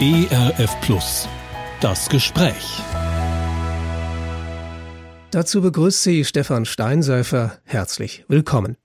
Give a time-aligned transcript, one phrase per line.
[0.00, 1.28] ERF Plus.
[1.80, 2.80] Das Gespräch.
[5.30, 7.58] Dazu begrüßt Sie Stefan Steinsäufer.
[7.64, 8.76] Herzlich willkommen.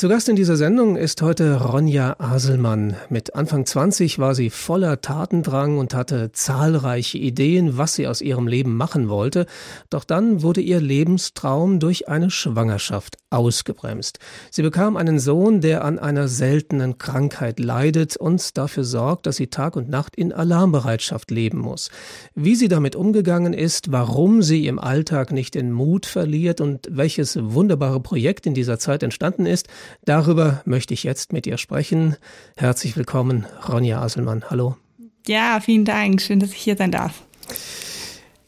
[0.00, 2.94] Zu Gast in dieser Sendung ist heute Ronja Aselmann.
[3.10, 8.46] Mit Anfang 20 war sie voller Tatendrang und hatte zahlreiche Ideen, was sie aus ihrem
[8.46, 9.46] Leben machen wollte.
[9.90, 14.20] Doch dann wurde ihr Lebenstraum durch eine Schwangerschaft ausgebremst.
[14.52, 19.48] Sie bekam einen Sohn, der an einer seltenen Krankheit leidet und dafür sorgt, dass sie
[19.48, 21.90] Tag und Nacht in Alarmbereitschaft leben muss.
[22.36, 27.36] Wie sie damit umgegangen ist, warum sie im Alltag nicht den Mut verliert und welches
[27.40, 29.66] wunderbare Projekt in dieser Zeit entstanden ist,
[30.04, 32.16] Darüber möchte ich jetzt mit ihr sprechen.
[32.56, 34.44] Herzlich willkommen, Ronja Aselmann.
[34.50, 34.76] Hallo.
[35.26, 36.22] Ja, vielen Dank.
[36.22, 37.22] Schön, dass ich hier sein darf.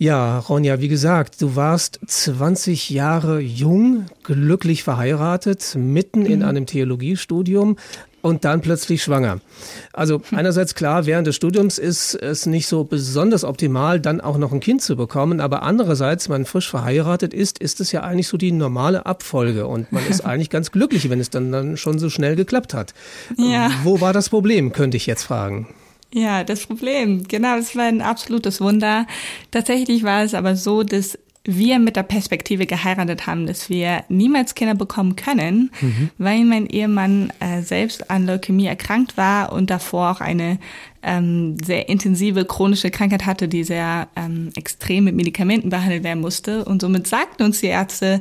[0.03, 6.45] Ja, Ronja, wie gesagt, du warst 20 Jahre jung, glücklich verheiratet, mitten in mhm.
[6.47, 7.77] einem Theologiestudium,
[8.23, 9.41] und dann plötzlich schwanger.
[9.93, 14.53] Also einerseits klar, während des Studiums ist es nicht so besonders optimal, dann auch noch
[14.53, 18.29] ein Kind zu bekommen, aber andererseits, wenn man frisch verheiratet ist, ist es ja eigentlich
[18.29, 21.99] so die normale Abfolge und man ist eigentlich ganz glücklich, wenn es dann, dann schon
[21.99, 22.95] so schnell geklappt hat.
[23.37, 23.71] Ja.
[23.85, 25.69] Wo war das Problem, könnte ich jetzt fragen.
[26.13, 29.07] Ja, das Problem, genau, das war ein absolutes Wunder.
[29.53, 34.55] Tatsächlich war es aber so, dass wir mit der Perspektive geheiratet haben, dass wir niemals
[34.55, 36.11] Kinder bekommen können, mhm.
[36.19, 40.59] weil mein Ehemann äh, selbst an Leukämie erkrankt war und davor auch eine
[41.03, 46.65] ähm, sehr intensive chronische Krankheit hatte, die sehr ähm, extrem mit Medikamenten behandelt werden musste.
[46.67, 48.21] Und somit sagten uns die Ärzte,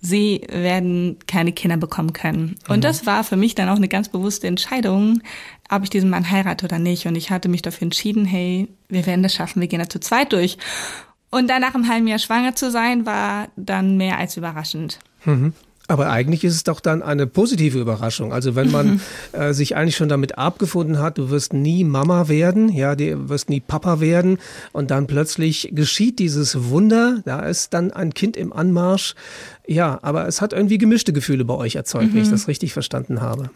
[0.00, 2.56] sie werden keine Kinder bekommen können.
[2.68, 2.82] Und mhm.
[2.82, 5.22] das war für mich dann auch eine ganz bewusste Entscheidung,
[5.70, 7.06] ob ich diesen Mann heirate oder nicht.
[7.06, 10.00] Und ich hatte mich dafür entschieden, hey, wir werden das schaffen, wir gehen da zu
[10.00, 10.58] zweit durch.
[11.30, 14.98] Und dann nach einem halben Jahr schwanger zu sein, war dann mehr als überraschend.
[15.24, 15.52] Mhm.
[15.90, 18.30] Aber eigentlich ist es doch dann eine positive Überraschung.
[18.30, 19.00] Also wenn man mhm.
[19.32, 23.48] äh, sich eigentlich schon damit abgefunden hat, du wirst nie Mama werden, ja, du wirst
[23.48, 24.38] nie Papa werden
[24.72, 29.14] und dann plötzlich geschieht dieses Wunder, da ist dann ein Kind im Anmarsch.
[29.66, 32.16] Ja, aber es hat irgendwie gemischte Gefühle bei euch erzeugt, mhm.
[32.16, 33.50] wenn ich das richtig verstanden habe.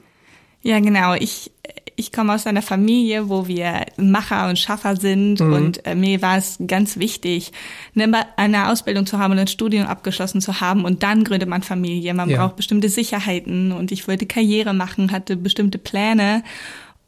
[0.62, 1.15] Ja, genau.
[1.15, 1.50] Ich,
[1.97, 5.53] ich komme aus einer Familie, wo wir Macher und Schaffer sind mhm.
[5.53, 7.53] und äh, mir war es ganz wichtig,
[7.95, 11.62] eine, eine, Ausbildung zu haben und ein Studium abgeschlossen zu haben und dann gründet man
[11.62, 12.15] Familie.
[12.15, 12.39] Man ja.
[12.39, 16.43] braucht bestimmte Sicherheiten und ich wollte Karriere machen, hatte bestimmte Pläne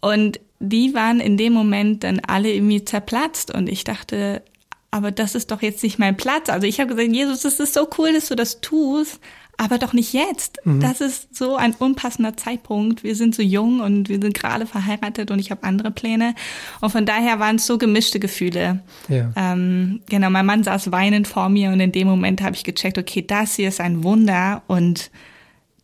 [0.00, 4.42] und die waren in dem Moment dann alle irgendwie zerplatzt und ich dachte,
[4.90, 6.48] aber das ist doch jetzt nicht mein Platz.
[6.48, 9.18] Also ich habe gesagt, Jesus, es ist so cool, dass du das tust,
[9.56, 10.58] aber doch nicht jetzt.
[10.64, 10.80] Mhm.
[10.80, 13.04] Das ist so ein unpassender Zeitpunkt.
[13.04, 16.34] Wir sind so jung und wir sind gerade verheiratet und ich habe andere Pläne.
[16.80, 18.82] Und von daher waren es so gemischte Gefühle.
[19.08, 19.32] Ja.
[19.36, 22.98] Ähm, genau, mein Mann saß weinend vor mir und in dem Moment habe ich gecheckt,
[22.98, 25.10] okay, das hier ist ein Wunder und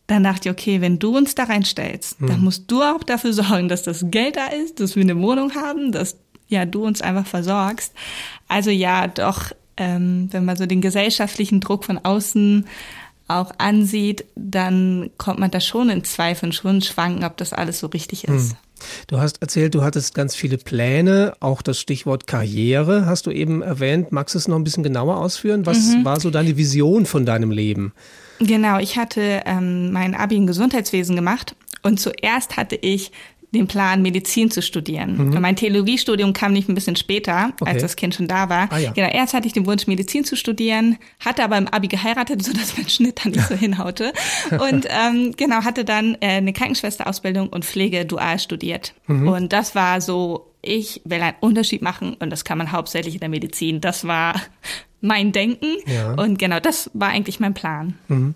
[0.07, 2.27] dann dachte ich, okay, wenn du uns da reinstellst, mhm.
[2.27, 5.55] dann musst du auch dafür sorgen, dass das Geld da ist, dass wir eine Wohnung
[5.55, 6.17] haben, dass
[6.47, 7.93] ja du uns einfach versorgst.
[8.49, 12.65] Also ja, doch, ähm, wenn man so den gesellschaftlichen Druck von außen
[13.39, 17.87] auch ansieht, dann kommt man da schon in Zweifel, schon schwanken, ob das alles so
[17.87, 18.51] richtig ist.
[18.51, 18.57] Hm.
[19.07, 23.61] Du hast erzählt, du hattest ganz viele Pläne, auch das Stichwort Karriere hast du eben
[23.61, 24.11] erwähnt.
[24.11, 25.65] Magst du es noch ein bisschen genauer ausführen?
[25.65, 26.05] Was mhm.
[26.05, 27.93] war so deine Vision von deinem Leben?
[28.39, 33.11] Genau, ich hatte ähm, mein Abi in Gesundheitswesen gemacht und zuerst hatte ich
[33.51, 35.29] den Plan, Medizin zu studieren.
[35.29, 35.41] Mhm.
[35.41, 37.71] Mein Theologiestudium kam nicht ein bisschen später, okay.
[37.71, 38.71] als das Kind schon da war.
[38.71, 38.91] Ah, ja.
[38.91, 42.77] Genau, erst hatte ich den Wunsch, Medizin zu studieren, hatte aber im Abi geheiratet, sodass
[42.77, 44.13] mein Schnitt dann nicht so hinhaute.
[44.51, 48.93] Und ähm, genau, hatte dann äh, eine Krankenschwesterausbildung und Pflege dual studiert.
[49.07, 49.27] Mhm.
[49.27, 53.19] Und das war so, ich will einen Unterschied machen und das kann man hauptsächlich in
[53.19, 53.81] der Medizin.
[53.81, 54.39] Das war
[55.01, 55.75] mein Denken.
[55.87, 56.13] Ja.
[56.13, 57.95] Und genau, das war eigentlich mein Plan.
[58.07, 58.35] Mhm.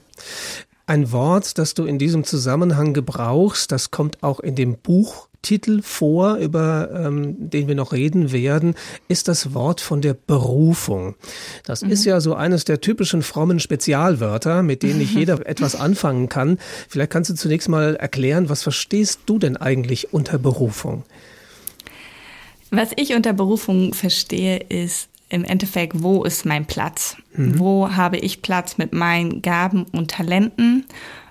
[0.88, 6.35] Ein Wort, das du in diesem Zusammenhang gebrauchst, das kommt auch in dem Buchtitel vor,
[6.35, 8.75] über ähm, den wir noch reden werden,
[9.07, 11.16] ist das Wort von der Berufung.
[11.63, 11.90] Das mhm.
[11.90, 16.59] ist ja so eines der typischen frommen Spezialwörter, mit denen nicht jeder etwas anfangen kann.
[16.88, 21.03] Vielleicht kannst du zunächst mal erklären, was verstehst du denn eigentlich unter Berufung?
[22.70, 27.17] Was ich unter Berufung verstehe, ist im Endeffekt, wo ist mein Platz?
[27.33, 27.59] Mhm.
[27.59, 30.85] Wo habe ich Platz mit meinen Gaben und Talenten?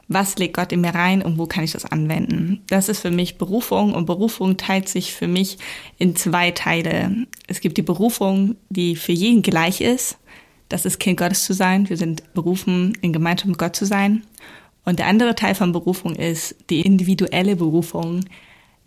[0.09, 2.63] Was legt Gott in mir rein und wo kann ich das anwenden?
[2.69, 5.59] Das ist für mich Berufung und Berufung teilt sich für mich
[5.97, 7.27] in zwei Teile.
[7.47, 10.19] Es gibt die Berufung, die für jeden gleich ist.
[10.69, 11.89] Das ist Kind Gottes zu sein.
[11.89, 14.25] Wir sind berufen, in Gemeinschaft mit Gott zu sein.
[14.85, 18.25] Und der andere Teil von Berufung ist die individuelle Berufung.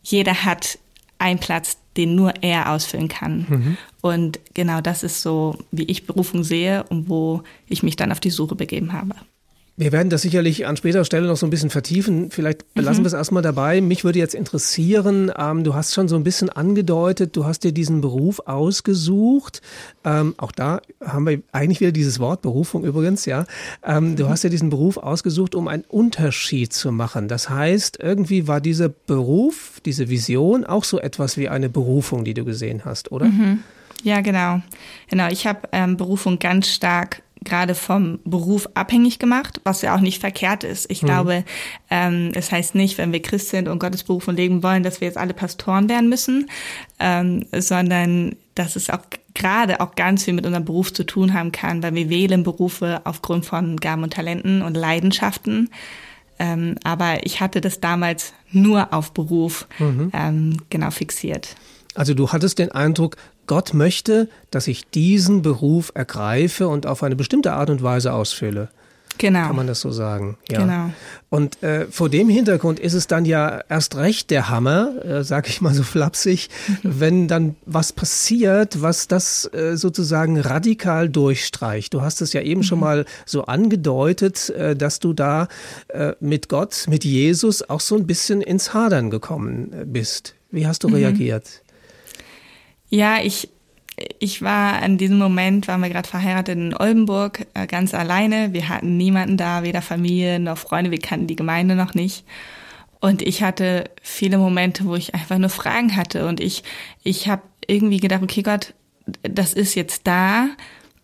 [0.03, 0.77] Jeder hat
[1.19, 3.45] einen Platz, den nur er ausfüllen kann.
[3.49, 3.77] Mhm.
[4.01, 8.19] Und genau das ist so, wie ich Berufung sehe und wo ich mich dann auf
[8.19, 9.15] die Suche begeben habe.
[9.79, 12.31] Wir werden das sicherlich an späterer Stelle noch so ein bisschen vertiefen.
[12.31, 13.05] Vielleicht belassen mhm.
[13.05, 13.79] wir es erstmal dabei.
[13.79, 17.71] Mich würde jetzt interessieren, ähm, du hast schon so ein bisschen angedeutet, du hast dir
[17.71, 19.61] diesen Beruf ausgesucht.
[20.03, 23.45] Ähm, auch da haben wir eigentlich wieder dieses Wort Berufung übrigens, ja.
[23.83, 24.29] Ähm, du mhm.
[24.29, 27.27] hast dir diesen Beruf ausgesucht, um einen Unterschied zu machen.
[27.27, 32.33] Das heißt, irgendwie war dieser Beruf, diese Vision auch so etwas wie eine Berufung, die
[32.33, 33.27] du gesehen hast, oder?
[33.27, 33.59] Mhm.
[34.01, 34.59] Ja, genau.
[35.07, 35.27] Genau.
[35.27, 40.19] Ich habe ähm, Berufung ganz stark gerade vom Beruf abhängig gemacht, was ja auch nicht
[40.19, 40.89] verkehrt ist.
[40.89, 41.07] Ich mhm.
[41.07, 41.43] glaube,
[41.89, 45.01] ähm, es heißt nicht, wenn wir Christ sind und Gottes Beruf und leben wollen, dass
[45.01, 46.49] wir jetzt alle Pastoren werden müssen,
[46.99, 49.01] ähm, sondern dass es auch
[49.33, 53.01] gerade auch ganz viel mit unserem Beruf zu tun haben kann, weil wir wählen Berufe
[53.03, 55.69] aufgrund von Gaben und Talenten und Leidenschaften.
[56.39, 60.11] Ähm, aber ich hatte das damals nur auf Beruf mhm.
[60.13, 61.55] ähm, genau fixiert.
[61.93, 63.17] Also du hattest den Eindruck,
[63.47, 68.69] Gott möchte, dass ich diesen Beruf ergreife und auf eine bestimmte Art und Weise ausfülle.
[69.17, 69.47] Genau.
[69.47, 70.37] Kann man das so sagen?
[70.49, 70.61] Ja.
[70.61, 70.91] Genau.
[71.29, 75.49] Und äh, vor dem Hintergrund ist es dann ja erst recht der Hammer, äh, sag
[75.49, 76.99] ich mal so flapsig, mhm.
[76.99, 81.93] wenn dann was passiert, was das äh, sozusagen radikal durchstreicht.
[81.93, 82.65] Du hast es ja eben mhm.
[82.65, 85.47] schon mal so angedeutet, äh, dass du da
[85.89, 90.35] äh, mit Gott, mit Jesus auch so ein bisschen ins Hadern gekommen äh, bist.
[90.51, 90.95] Wie hast du mhm.
[90.95, 91.63] reagiert?
[92.89, 93.49] Ja, ich,
[94.19, 98.53] ich war an diesem Moment, waren wir gerade verheiratet in Oldenburg, äh, ganz alleine.
[98.53, 102.25] Wir hatten niemanden da, weder Familie noch Freunde, wir kannten die Gemeinde noch nicht.
[102.99, 106.27] Und ich hatte viele Momente, wo ich einfach nur Fragen hatte.
[106.27, 106.63] Und ich,
[107.03, 108.73] ich habe irgendwie gedacht, okay Gott,
[109.23, 110.49] das ist jetzt da,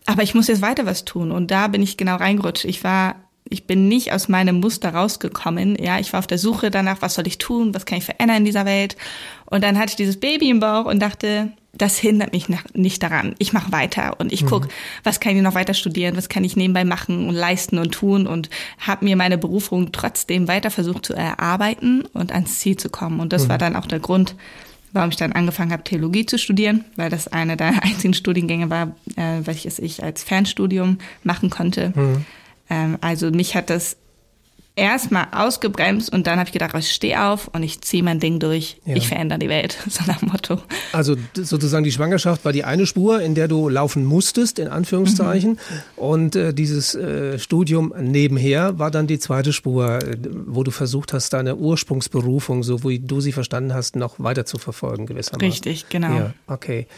[0.06, 1.30] aber ich muss jetzt weiter was tun.
[1.30, 2.64] Und da bin ich genau reingerutscht.
[2.64, 3.16] Ich war,
[3.48, 5.76] ich bin nicht aus meinem Muster rausgekommen.
[5.82, 8.38] Ja, ich war auf der Suche danach, was soll ich tun, was kann ich verändern
[8.38, 8.96] in dieser Welt.
[9.46, 13.34] Und dann hatte ich dieses Baby im Bauch und dachte, das hindert mich nicht daran.
[13.38, 14.48] Ich mache weiter und ich mhm.
[14.48, 14.68] guck,
[15.02, 18.26] was kann ich noch weiter studieren, was kann ich nebenbei machen und leisten und tun
[18.26, 23.20] und habe mir meine Berufung trotzdem weiter versucht zu erarbeiten und ans Ziel zu kommen.
[23.20, 23.48] Und das mhm.
[23.50, 24.36] war dann auch der Grund,
[24.92, 28.94] warum ich dann angefangen habe, Theologie zu studieren, weil das eine der einzigen Studiengänge war,
[29.16, 31.92] äh, welches ich als Fernstudium machen konnte.
[31.94, 32.24] Mhm.
[32.70, 33.96] Ähm, also mich hat das
[34.76, 38.40] erstmal ausgebremst und dann habe ich gedacht, ich stehe auf und ich ziehe mein Ding
[38.40, 38.80] durch.
[38.84, 38.96] Ja.
[38.96, 40.60] Ich verändere die Welt, so nach Motto.
[40.92, 45.52] Also sozusagen die Schwangerschaft war die eine Spur, in der du laufen musstest, in Anführungszeichen.
[45.52, 45.58] Mhm.
[45.96, 50.16] Und äh, dieses äh, Studium nebenher war dann die zweite Spur, äh,
[50.46, 54.58] wo du versucht hast, deine Ursprungsberufung, so wie du sie verstanden hast, noch weiter zu
[54.58, 55.48] verfolgen gewissermaßen.
[55.48, 56.14] Richtig, genau.
[56.14, 56.88] Ja, okay.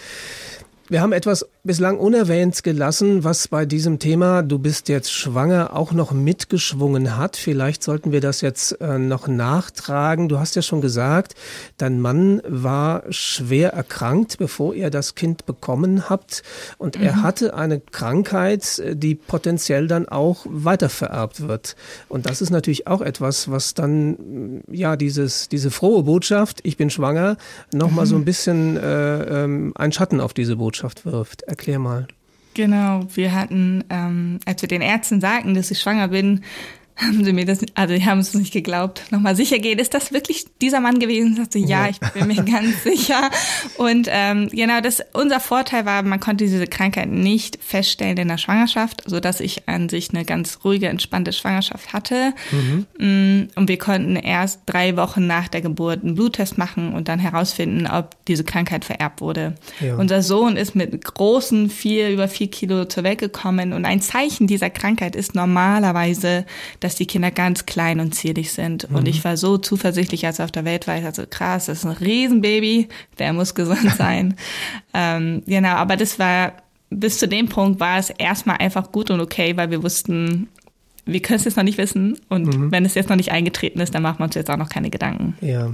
[0.89, 5.91] Wir haben etwas bislang unerwähnt gelassen, was bei diesem Thema Du bist jetzt schwanger auch
[5.91, 7.37] noch mitgeschwungen hat.
[7.37, 10.29] Vielleicht sollten wir das jetzt äh, noch nachtragen.
[10.29, 11.35] Du hast ja schon gesagt,
[11.77, 16.45] dein Mann war schwer erkrankt, bevor ihr das Kind bekommen habt.
[16.79, 17.05] Und mhm.
[17.05, 21.75] er hatte eine Krankheit, äh, die potenziell dann auch weitervererbt wird.
[22.09, 26.91] Und das ist natürlich auch etwas, was dann, ja, dieses, diese frohe Botschaft, ich bin
[26.91, 27.39] schwanger,
[27.73, 28.11] nochmal mhm.
[28.11, 31.43] so ein bisschen äh, ähm, einen Schatten auf diese Botschaft Botschaft wirft.
[31.43, 32.07] Erklär mal.
[32.53, 36.43] Genau, wir hatten, ähm, als wir den Ärzten sagten, dass ich schwanger bin,
[36.97, 40.13] haben sie mir das, also die haben es nicht geglaubt, nochmal sicher gehen, ist das
[40.13, 41.33] wirklich dieser Mann gewesen?
[41.33, 43.31] Ich sagte, ja, ich bin mir ganz sicher.
[43.77, 48.39] Und ähm, genau, das unser Vorteil war, man konnte diese Krankheit nicht feststellen in der
[48.39, 52.33] Schwangerschaft, so dass ich an sich eine ganz ruhige, entspannte Schwangerschaft hatte.
[52.51, 52.87] Mhm.
[52.99, 57.19] Mm, und wir konnten erst drei Wochen nach der Geburt einen Bluttest machen und dann
[57.19, 59.55] herausfinden, ob diese Krankheit vererbt wurde.
[59.81, 59.97] Ja.
[59.97, 64.47] Unser Sohn ist mit großen vier über vier Kilo zur Welt gekommen und ein Zeichen
[64.47, 66.47] dieser Krankheit ist normalerweise,
[66.87, 68.89] dass die Kinder ganz klein und zierlich sind.
[68.89, 68.97] Mhm.
[68.97, 70.97] Und ich war so zuversichtlich, als er auf der Welt war.
[70.97, 72.89] Ich dachte, krass, das ist ein Riesenbaby,
[73.19, 74.37] der muss gesund sein.
[74.95, 76.53] ähm, genau, aber das war,
[76.91, 80.49] bis zu dem Punkt war es erstmal einfach gut und okay, weil wir wussten,
[81.07, 82.21] wir können es jetzt noch nicht wissen.
[82.29, 82.71] Und mhm.
[82.71, 84.91] wenn es jetzt noch nicht eingetreten ist, dann machen wir uns jetzt auch noch keine
[84.91, 85.37] Gedanken.
[85.41, 85.73] Ja.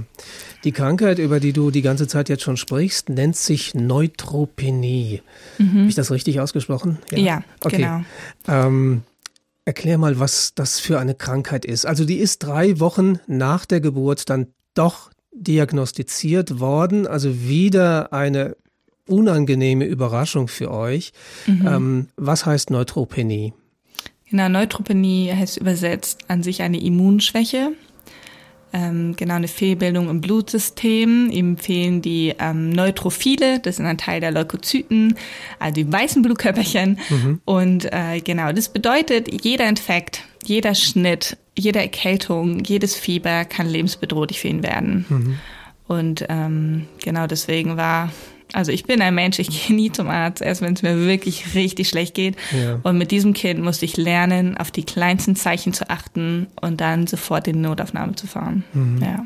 [0.63, 5.21] Die Krankheit, über die du die ganze Zeit jetzt schon sprichst, nennt sich Neutropenie.
[5.59, 5.79] Mhm.
[5.79, 6.97] Habe ich das richtig ausgesprochen?
[7.11, 7.77] Ja, ja okay.
[7.77, 8.01] genau.
[8.47, 9.03] Ähm,
[9.65, 11.85] Erklär mal, was das für eine Krankheit ist.
[11.85, 17.07] Also die ist drei Wochen nach der Geburt dann doch diagnostiziert worden.
[17.07, 18.57] Also wieder eine
[19.07, 21.13] unangenehme Überraschung für euch.
[21.47, 21.67] Mhm.
[21.67, 23.53] Ähm, was heißt Neutropenie?
[24.29, 27.73] Genau, Neutropenie heißt übersetzt an sich eine Immunschwäche
[28.73, 31.29] ähm, genau eine Fehlbildung im Blutsystem.
[31.29, 35.15] Ihm fehlen die ähm, Neutrophile, das sind ein Teil der Leukozyten,
[35.59, 36.99] also die weißen Blutkörperchen.
[37.09, 37.41] Mhm.
[37.45, 44.39] Und äh, genau, das bedeutet, jeder Infekt, jeder Schnitt, jede Erkältung, jedes Fieber kann lebensbedrohlich
[44.39, 45.05] für ihn werden.
[45.07, 45.39] Mhm.
[45.87, 48.11] Und ähm, genau deswegen war
[48.53, 51.55] Also ich bin ein Mensch, ich gehe nie zum Arzt, erst wenn es mir wirklich
[51.55, 52.35] richtig schlecht geht.
[52.51, 52.79] Ja.
[52.83, 57.07] Und mit diesem Kind musste ich lernen, auf die kleinsten Zeichen zu achten und dann
[57.07, 58.63] sofort in die Notaufnahme zu fahren.
[59.01, 59.25] Ja.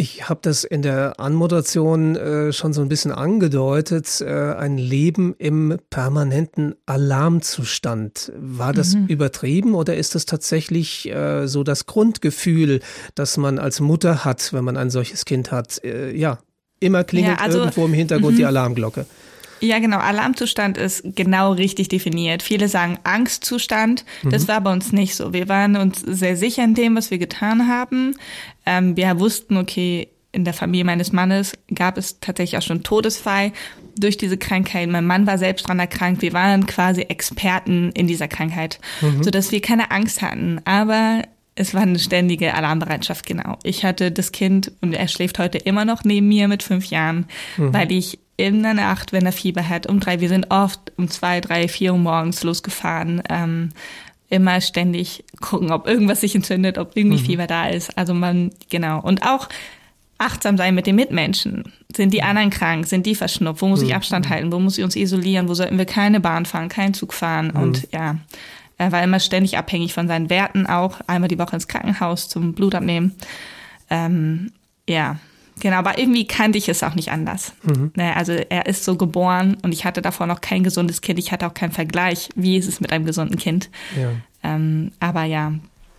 [0.00, 5.34] Ich habe das in der Anmoderation äh, schon so ein bisschen angedeutet, äh, ein Leben
[5.36, 8.32] im permanenten Alarmzustand.
[8.34, 12.80] War das übertrieben oder ist das tatsächlich äh, so das Grundgefühl,
[13.14, 15.84] das man als Mutter hat, wenn man ein solches Kind hat?
[15.84, 16.38] Äh, ja,
[16.80, 19.06] immer klingelt Ja, also- irgendwo im Hintergrund die Alarmglocke.
[19.62, 19.98] Ja, genau.
[19.98, 22.42] Alarmzustand ist genau richtig definiert.
[22.42, 24.06] Viele sagen Angstzustand.
[24.24, 25.34] Das war bei uns nicht so.
[25.34, 28.16] Wir waren uns sehr sicher in dem, was wir getan haben.
[28.64, 33.52] Ähm, wir wussten, okay, in der Familie meines Mannes gab es tatsächlich auch schon Todesfall
[33.98, 34.88] durch diese Krankheit.
[34.88, 36.22] Mein Mann war selbst dran erkrankt.
[36.22, 38.78] Wir waren quasi Experten in dieser Krankheit,
[39.20, 40.60] sodass wir keine Angst hatten.
[40.64, 41.22] Aber
[41.54, 43.58] es war eine ständige Alarmbereitschaft, genau.
[43.62, 47.26] Ich hatte das Kind und er schläft heute immer noch neben mir mit fünf Jahren,
[47.56, 51.08] weil ich in der Nacht, wenn er Fieber hat, um drei, wir sind oft um
[51.08, 53.70] zwei, drei, vier Uhr morgens losgefahren, ähm,
[54.30, 57.98] immer ständig gucken, ob irgendwas sich entzündet, ob irgendwie Fieber da ist.
[57.98, 59.00] Also man, genau.
[59.00, 59.48] Und auch
[60.16, 61.72] achtsam sein mit den Mitmenschen.
[61.94, 62.86] Sind die anderen krank?
[62.86, 63.60] Sind die verschnupft?
[63.60, 64.52] Wo muss ich Abstand halten?
[64.52, 65.48] Wo muss ich uns isolieren?
[65.48, 67.50] Wo sollten wir keine Bahn fahren, keinen Zug fahren?
[67.50, 68.16] Und ja,
[68.80, 71.00] er war immer ständig abhängig von seinen Werten auch.
[71.06, 73.14] Einmal die Woche ins Krankenhaus zum Blut abnehmen.
[73.90, 74.52] Ähm,
[74.88, 75.18] ja,
[75.60, 75.76] genau.
[75.76, 77.52] Aber irgendwie kannte ich es auch nicht anders.
[77.94, 81.18] Ne, Also er ist so geboren und ich hatte davor noch kein gesundes Kind.
[81.18, 82.30] Ich hatte auch keinen Vergleich.
[82.36, 83.68] Wie ist es mit einem gesunden Kind?
[84.00, 84.12] Ja.
[84.42, 85.52] Ähm, aber ja,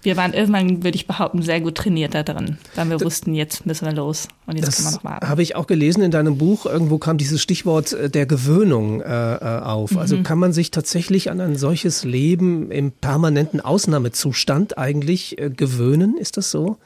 [0.03, 3.65] wir waren irgendwann, würde ich behaupten, sehr gut trainiert da drin, weil wir wussten, jetzt
[3.65, 5.29] müssen wir los und jetzt können wir Das noch warten.
[5.29, 6.65] habe ich auch gelesen in deinem Buch.
[6.65, 9.05] Irgendwo kam dieses Stichwort äh, der Gewöhnung äh,
[9.35, 9.97] äh, auf.
[9.97, 10.23] Also Mhm.
[10.23, 16.17] kann man sich tatsächlich an ein solches Leben im permanenten Ausnahmezustand eigentlich äh, gewöhnen?
[16.17, 16.77] Ist das so?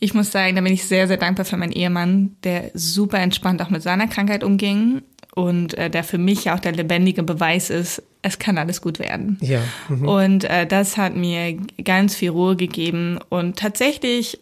[0.00, 3.60] Ich muss sagen, da bin ich sehr, sehr dankbar für meinen Ehemann, der super entspannt
[3.62, 5.02] auch mit seiner Krankheit umging
[5.38, 9.38] und äh, der für mich auch der lebendige Beweis ist, es kann alles gut werden.
[9.40, 9.60] Ja.
[9.88, 10.08] Mhm.
[10.08, 13.20] Und äh, das hat mir ganz viel Ruhe gegeben.
[13.28, 14.40] Und tatsächlich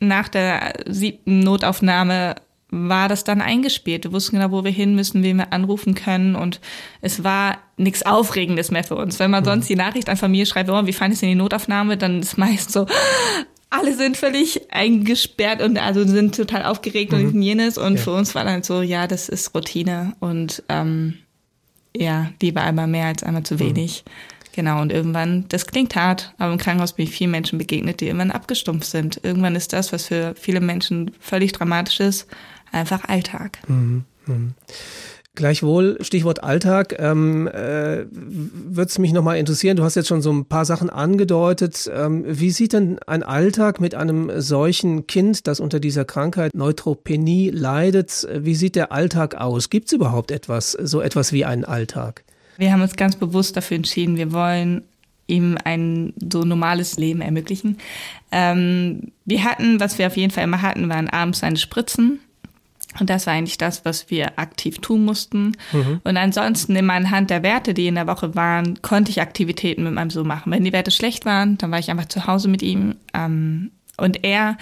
[0.00, 2.36] nach der siebten Notaufnahme
[2.70, 4.04] war das dann eingespielt.
[4.04, 6.34] Wir wussten genau, wo wir hin müssen, wen wir anrufen können.
[6.34, 6.62] Und
[7.02, 9.18] es war nichts Aufregendes mehr für uns.
[9.18, 11.98] Wenn man sonst die Nachricht an Familie schreibt, oh, wie fahren es in die Notaufnahme,
[11.98, 12.86] dann ist meist so,
[13.70, 17.76] alle sind völlig eingesperrt und also sind total aufgeregt und jenes.
[17.78, 18.02] Und Ja.
[18.02, 20.14] für uns war dann so, ja, das ist Routine.
[20.20, 21.18] Und ähm,
[21.96, 24.04] ja, lieber einmal mehr als einmal zu wenig.
[24.52, 28.06] Genau, und irgendwann, das klingt hart, aber im Krankenhaus bin ich vielen Menschen begegnet, die
[28.06, 29.20] irgendwann abgestumpft sind.
[29.22, 32.26] Irgendwann ist das, was für viele Menschen völlig dramatisch ist,
[32.72, 33.58] einfach Alltag.
[35.34, 39.76] Gleichwohl, Stichwort Alltag, ähm, äh, würde es mich nochmal interessieren.
[39.76, 41.88] Du hast jetzt schon so ein paar Sachen angedeutet.
[41.94, 47.50] Ähm, wie sieht denn ein Alltag mit einem solchen Kind, das unter dieser Krankheit Neutropenie
[47.50, 48.26] leidet?
[48.34, 49.70] Wie sieht der Alltag aus?
[49.70, 52.24] Gibt es überhaupt etwas, so etwas wie einen Alltag?
[52.56, 54.82] Wir haben uns ganz bewusst dafür entschieden, wir wollen
[55.28, 57.78] ihm ein so normales Leben ermöglichen.
[58.32, 62.18] Ähm, wir hatten, was wir auf jeden Fall immer hatten, waren abends seine Spritzen.
[62.98, 65.56] Und das war eigentlich das, was wir aktiv tun mussten.
[66.04, 69.92] Und ansonsten immer anhand der Werte, die in der Woche waren, konnte ich Aktivitäten mit
[69.92, 70.50] meinem Sohn machen.
[70.50, 72.96] Wenn die Werte schlecht waren, dann war ich einfach zu Hause mit ihm.
[73.14, 74.56] Ähm, und er,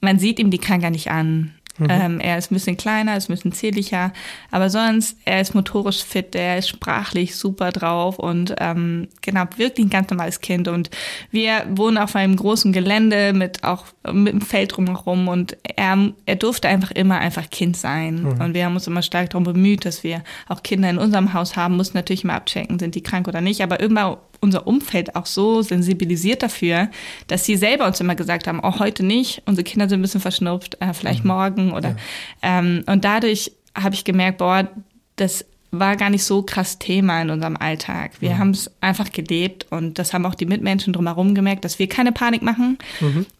[0.00, 1.54] man sieht ihm die Krankheit nicht an.
[1.88, 4.12] Ähm, er ist ein bisschen kleiner, ist ein bisschen zierlicher,
[4.50, 9.86] aber sonst, er ist motorisch fit, er ist sprachlich super drauf und ähm, genau, wirklich
[9.86, 10.68] ein ganz normales Kind.
[10.68, 10.90] Und
[11.30, 16.36] wir wohnen auf einem großen Gelände mit auch mit einem Feld drumherum und er, er
[16.36, 18.24] durfte einfach immer einfach Kind sein.
[18.24, 21.56] Und wir haben uns immer stark darum bemüht, dass wir auch Kinder in unserem Haus
[21.56, 25.26] haben, mussten natürlich mal abchecken, sind die krank oder nicht, aber immer unser Umfeld auch
[25.26, 26.88] so sensibilisiert dafür,
[27.26, 30.20] dass sie selber uns immer gesagt haben, oh, heute nicht, unsere Kinder sind ein bisschen
[30.20, 31.96] verschnupft, äh, vielleicht morgen oder
[32.42, 34.68] ähm, und dadurch habe ich gemerkt, boah,
[35.16, 38.12] das war gar nicht so krass Thema in unserem Alltag.
[38.20, 41.88] Wir haben es einfach gelebt und das haben auch die Mitmenschen drumherum gemerkt, dass wir
[41.88, 42.78] keine Panik machen.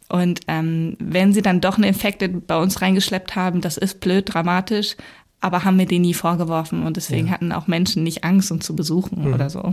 [0.09, 4.33] Und ähm, wenn sie dann doch eine Infekte bei uns reingeschleppt haben, das ist blöd,
[4.33, 4.97] dramatisch,
[5.41, 8.75] aber haben wir denen nie vorgeworfen und deswegen hatten auch Menschen nicht Angst, uns zu
[8.75, 9.73] besuchen oder so.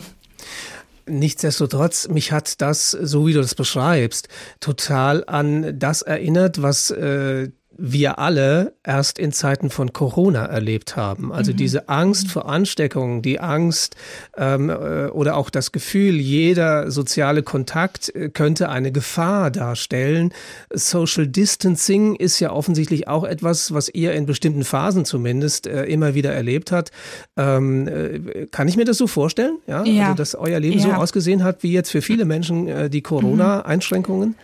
[1.07, 4.27] Nichtsdestotrotz, mich hat das, so wie du das beschreibst,
[4.59, 11.33] total an das erinnert, was äh, wir alle erst in Zeiten von Corona erlebt haben.
[11.33, 13.95] Also diese Angst vor Ansteckung, die Angst
[14.37, 20.31] ähm, äh, oder auch das Gefühl, jeder soziale Kontakt äh, könnte eine Gefahr darstellen.
[20.73, 26.15] Social Distancing ist ja offensichtlich auch etwas, was ihr in bestimmten Phasen zumindest äh, immer
[26.15, 26.91] wieder erlebt habt.
[27.37, 29.57] Ähm, äh, kann ich mir das so vorstellen?
[29.67, 30.03] Ja, Ja.
[30.03, 30.97] also dass euer Leben so Ja.
[30.97, 34.35] ausgesehen hat, wie jetzt für viele Menschen äh, die Corona-Einschränkungen?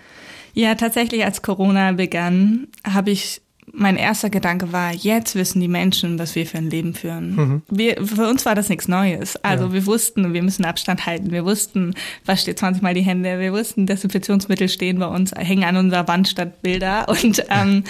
[0.54, 3.42] Ja, tatsächlich, als Corona begann, habe ich
[3.74, 7.36] mein erster Gedanke war, jetzt wissen die Menschen, was wir für ein Leben führen.
[7.36, 7.62] Mhm.
[7.70, 9.38] Wir, für uns war das nichts Neues.
[9.44, 9.74] Also ja.
[9.74, 11.32] wir wussten, wir müssen Abstand halten.
[11.32, 11.94] Wir wussten,
[12.26, 13.40] was steht 20 Mal die Hände.
[13.40, 17.08] Wir wussten, Desinfektionsmittel stehen bei uns, hängen an unserer Wand statt Bilder.
[17.24, 17.84] Und ähm,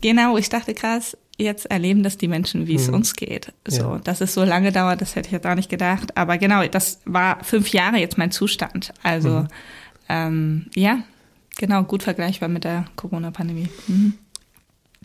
[0.00, 2.94] genau, ich dachte krass, jetzt erleben das die Menschen, wie es mhm.
[2.94, 3.52] uns geht.
[3.66, 4.00] So, ja.
[4.04, 6.16] dass es so lange dauert, das hätte ich jetzt auch nicht gedacht.
[6.16, 8.92] Aber genau, das war fünf Jahre jetzt mein Zustand.
[9.02, 9.48] Also mhm.
[10.08, 10.98] ähm, ja,
[11.58, 13.68] genau, gut vergleichbar mit der Corona-Pandemie.
[13.86, 14.14] Mhm.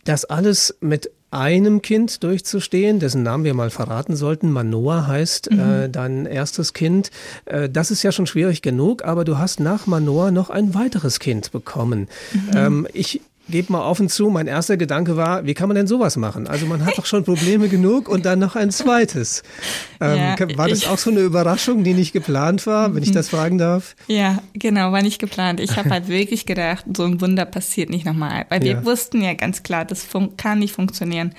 [0.05, 4.51] Das alles mit einem Kind durchzustehen, dessen Namen wir mal verraten sollten.
[4.51, 5.59] Manoa heißt mhm.
[5.59, 7.09] äh, dein erstes Kind.
[7.45, 11.19] Äh, das ist ja schon schwierig genug, aber du hast nach Manoa noch ein weiteres
[11.19, 12.07] Kind bekommen.
[12.33, 12.49] Mhm.
[12.55, 16.15] Ähm, ich gebe mal offen zu, mein erster Gedanke war, wie kann man denn sowas
[16.17, 16.47] machen?
[16.47, 19.43] Also man hat doch schon Probleme genug und dann noch ein zweites.
[20.01, 23.29] Ähm, ja, war das auch so eine Überraschung, die nicht geplant war, wenn ich das
[23.29, 23.95] fragen darf?
[24.07, 25.61] Ja, genau, war nicht geplant.
[25.61, 28.45] Ich habe halt wirklich gedacht, so ein Wunder passiert nicht nochmal.
[28.49, 28.85] Weil wir ja.
[28.85, 31.33] wussten ja ganz klar, das kann nicht funktionieren.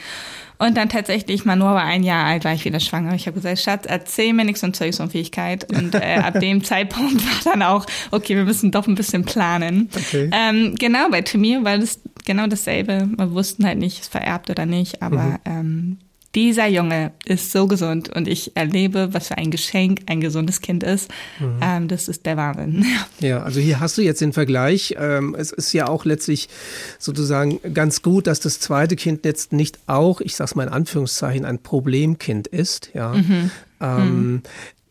[0.59, 3.15] Und dann tatsächlich mal nur aber ein Jahr alt war ich wieder schwanger.
[3.15, 5.71] Ich habe gesagt, Schatz, erzähl mir nichts von Zeugungsunfähigkeit.
[5.77, 9.91] Und äh, ab dem Zeitpunkt war dann auch, okay, wir müssen doch ein bisschen planen.
[9.95, 10.31] Okay.
[10.33, 13.09] Ähm, genau, bei Timir war das genau dasselbe.
[13.17, 15.39] Wir wussten halt nicht, ist vererbt oder nicht, aber mhm.
[15.45, 15.99] ähm,
[16.35, 20.83] dieser Junge ist so gesund und ich erlebe, was für ein Geschenk ein gesundes Kind
[20.83, 21.11] ist.
[21.39, 21.61] Mhm.
[21.63, 22.85] Ähm, das ist der Wahnsinn.
[23.21, 24.97] Ja, also hier hast du jetzt den Vergleich.
[24.99, 26.49] Ähm, es ist ja auch letztlich
[26.99, 31.45] sozusagen ganz gut, dass das zweite Kind jetzt nicht auch, ich sag's mal in Anführungszeichen,
[31.45, 32.91] ein Problemkind ist.
[32.93, 33.15] Ja.
[33.15, 33.51] Mhm.
[33.81, 34.43] Ähm, mhm.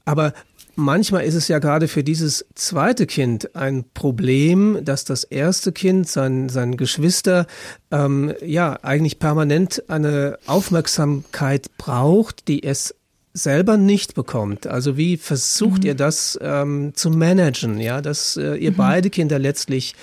[0.05, 0.33] Aber
[0.75, 6.07] Manchmal ist es ja gerade für dieses zweite Kind ein Problem, dass das erste Kind,
[6.09, 7.45] sein, sein Geschwister,
[7.91, 12.95] ähm, ja, eigentlich permanent eine Aufmerksamkeit braucht, die es
[13.33, 14.65] selber nicht bekommt.
[14.65, 15.89] Also wie versucht mhm.
[15.89, 18.75] ihr das ähm, zu managen, ja, dass äh, ihr mhm.
[18.75, 19.95] beide Kinder letztlich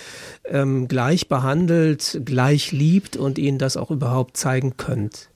[0.45, 5.31] ähm, gleich behandelt, gleich liebt und ihnen das auch überhaupt zeigen könnt?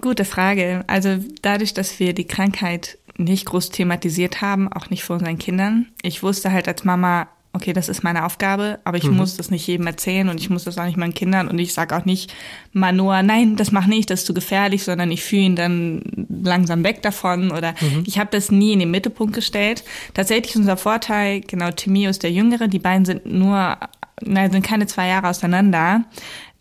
[0.00, 0.82] Gute Frage.
[0.88, 5.86] Also dadurch, dass wir die Krankheit nicht groß thematisiert haben, auch nicht vor unseren Kindern.
[6.02, 9.16] Ich wusste halt als Mama, okay, das ist meine Aufgabe, aber ich mhm.
[9.16, 11.72] muss das nicht jedem erzählen und ich muss das auch nicht meinen Kindern und ich
[11.72, 12.32] sage auch nicht
[12.72, 16.84] Manoa, nein, das mach nicht, das ist zu gefährlich, sondern ich führe ihn dann langsam
[16.84, 18.04] weg davon oder mhm.
[18.06, 19.82] ich habe das nie in den Mittelpunkt gestellt.
[20.14, 23.78] Tatsächlich unser Vorteil, genau, Timio ist der Jüngere, die beiden sind nur,
[24.20, 26.04] nein, sind keine zwei Jahre auseinander.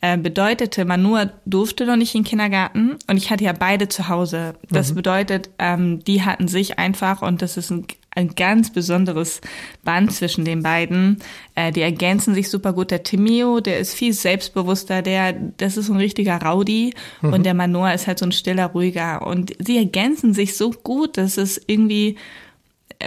[0.01, 3.87] Äh, bedeutete, man nur durfte noch nicht in den Kindergarten und ich hatte ja beide
[3.87, 4.55] zu Hause.
[4.69, 4.95] Das mhm.
[4.95, 9.41] bedeutet, ähm, die hatten sich einfach und das ist ein, ein ganz besonderes
[9.83, 11.19] Band zwischen den beiden.
[11.55, 12.91] Äh, die ergänzen sich super gut.
[12.91, 17.33] Der Timio, der ist viel selbstbewusster, der, das ist ein richtiger Rowdy mhm.
[17.33, 21.17] und der Manoa ist halt so ein stiller, ruhiger und sie ergänzen sich so gut,
[21.17, 22.17] dass es irgendwie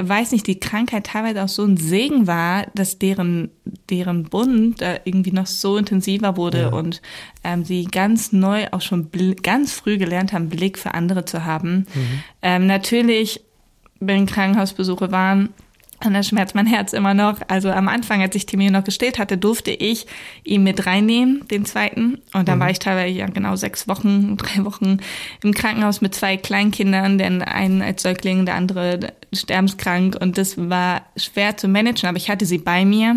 [0.00, 3.50] weiß nicht, die Krankheit teilweise auch so ein Segen war, dass deren,
[3.90, 6.68] deren Bund da irgendwie noch so intensiver wurde ja.
[6.68, 7.02] und
[7.44, 9.10] ähm, sie ganz neu auch schon
[9.42, 11.86] ganz früh gelernt haben, Blick für andere zu haben.
[11.94, 12.22] Mhm.
[12.42, 13.40] Ähm, natürlich,
[14.00, 15.50] wenn Krankenhausbesuche waren,
[16.04, 17.40] und da schmerzt mein Herz immer noch.
[17.48, 20.06] Also am Anfang, als ich Timmy noch gestillt hatte, durfte ich
[20.44, 22.20] ihn mit reinnehmen, den zweiten.
[22.32, 22.62] Und dann mhm.
[22.62, 24.98] war ich teilweise ja genau sechs Wochen, drei Wochen
[25.42, 30.16] im Krankenhaus mit zwei Kleinkindern, denn einen als Säugling, der andere sterbenskrank.
[30.20, 33.16] Und das war schwer zu managen, aber ich hatte sie bei mir.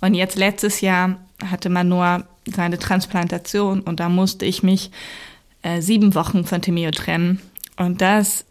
[0.00, 4.90] Und jetzt letztes Jahr hatte man nur seine Transplantation und da musste ich mich
[5.62, 7.40] äh, sieben Wochen von Timio trennen.
[7.76, 8.45] Und das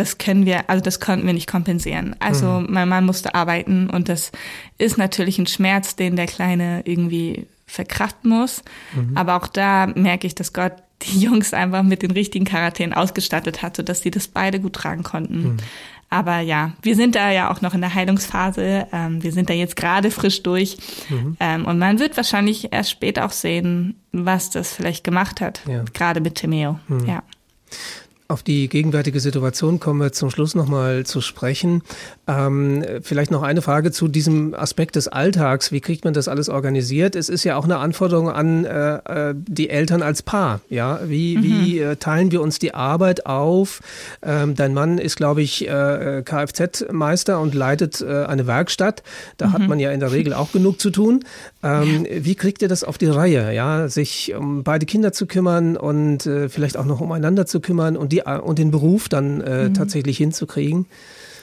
[0.00, 2.16] das können wir, also das konnten wir nicht kompensieren.
[2.20, 2.68] Also mhm.
[2.70, 4.32] mein Mann musste arbeiten und das
[4.78, 8.62] ist natürlich ein Schmerz, den der Kleine irgendwie verkraften muss.
[8.94, 9.14] Mhm.
[9.14, 13.60] Aber auch da merke ich, dass Gott die Jungs einfach mit den richtigen Charakteren ausgestattet
[13.60, 15.42] hat, sodass sie das beide gut tragen konnten.
[15.42, 15.56] Mhm.
[16.08, 18.86] Aber ja, wir sind da ja auch noch in der Heilungsphase.
[18.90, 20.78] Ähm, wir sind da jetzt gerade frisch durch.
[21.10, 21.36] Mhm.
[21.38, 25.60] Ähm, und man wird wahrscheinlich erst später auch sehen, was das vielleicht gemacht hat.
[25.68, 25.84] Ja.
[25.92, 26.80] Gerade mit Timeo.
[26.88, 27.06] Mhm.
[27.06, 27.22] Ja.
[28.30, 31.82] Auf die gegenwärtige Situation kommen wir zum Schluss nochmal zu sprechen.
[32.28, 35.72] Ähm, vielleicht noch eine Frage zu diesem Aspekt des Alltags.
[35.72, 37.16] Wie kriegt man das alles organisiert?
[37.16, 40.60] Es ist ja auch eine Anforderung an äh, äh die Eltern als Paar.
[40.68, 41.42] Ja, wie, mhm.
[41.42, 43.80] wie äh, teilen wir uns die Arbeit auf?
[44.22, 49.02] Ähm, dein Mann ist, glaube ich, äh, Kfz-Meister und leitet äh, eine Werkstatt.
[49.38, 49.52] Da mhm.
[49.54, 51.24] hat man ja in der Regel auch genug zu tun.
[51.64, 52.06] Ähm.
[52.08, 53.52] Wie kriegt ihr das auf die Reihe?
[53.52, 57.96] Ja, sich um beide Kinder zu kümmern und äh, vielleicht auch noch umeinander zu kümmern
[57.96, 59.74] und die und den Beruf dann äh, mhm.
[59.74, 60.86] tatsächlich hinzukriegen?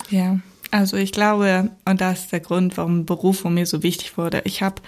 [0.10, 0.40] Ja,
[0.72, 4.42] also ich glaube, und das ist der Grund, warum Beruf von mir so wichtig wurde.
[4.46, 4.82] Ich habe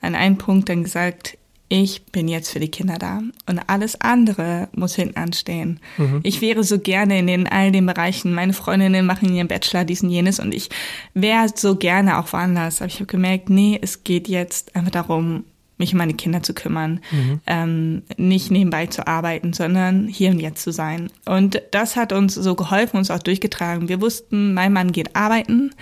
[0.00, 1.38] an einem Punkt dann gesagt,
[1.74, 5.80] ich bin jetzt für die Kinder da und alles andere muss hinten anstehen.
[5.96, 6.20] Mhm.
[6.22, 8.34] Ich wäre so gerne in den, all den Bereichen.
[8.34, 10.68] Meine Freundinnen machen ihren Bachelor, diesen jenes und ich
[11.14, 12.82] wäre so gerne auch woanders.
[12.82, 15.44] Aber ich habe gemerkt, nee, es geht jetzt einfach darum,
[15.82, 17.40] mich um meine Kinder zu kümmern, mhm.
[17.46, 21.10] ähm, nicht nebenbei zu arbeiten, sondern hier und jetzt zu sein.
[21.26, 23.88] Und das hat uns so geholfen, uns auch durchgetragen.
[23.88, 25.72] Wir wussten, mein Mann geht arbeiten,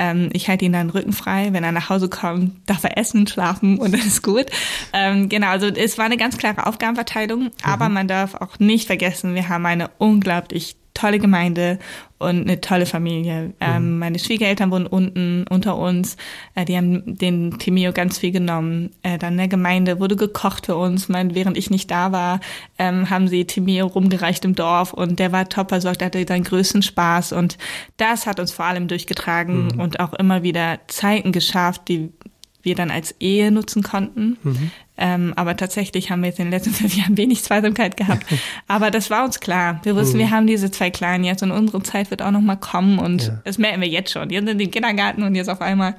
[0.00, 1.52] ähm, ich halte ihn dann Rücken frei.
[1.52, 4.46] Wenn er nach Hause kommt, darf er essen, schlafen und dann ist gut.
[4.92, 7.50] Ähm, genau, also es war eine ganz klare Aufgabenverteilung, mhm.
[7.62, 11.78] aber man darf auch nicht vergessen, wir haben eine unglaublich tolle Gemeinde
[12.18, 13.54] und eine tolle Familie.
[13.60, 13.98] Ähm, mhm.
[13.98, 16.16] meine Schwiegereltern wohnen unten unter uns.
[16.54, 18.90] Äh, die haben den Timio ganz viel genommen.
[19.02, 21.08] Äh, dann in der Gemeinde wurde gekocht für uns.
[21.08, 22.40] Mein, während ich nicht da war,
[22.78, 26.44] ähm, haben sie Timio rumgereicht im Dorf und der war top versorgt, der hatte seinen
[26.44, 27.56] größten Spaß und
[27.96, 29.80] das hat uns vor allem durchgetragen mhm.
[29.80, 32.12] und auch immer wieder Zeiten geschafft, die
[32.62, 34.36] wir dann als Ehe nutzen konnten.
[34.42, 34.70] Mhm.
[34.96, 38.26] Ähm, aber tatsächlich haben wir jetzt in den letzten fünf Jahren wenig Zweisamkeit gehabt.
[38.68, 39.80] Aber das war uns klar.
[39.82, 40.20] Wir wussten, mhm.
[40.20, 43.28] wir haben diese zwei Kleinen jetzt und unsere Zeit wird auch noch mal kommen und
[43.28, 43.40] ja.
[43.44, 44.28] das merken wir jetzt schon.
[44.28, 45.96] Jetzt sind im Kindergarten und jetzt auf einmal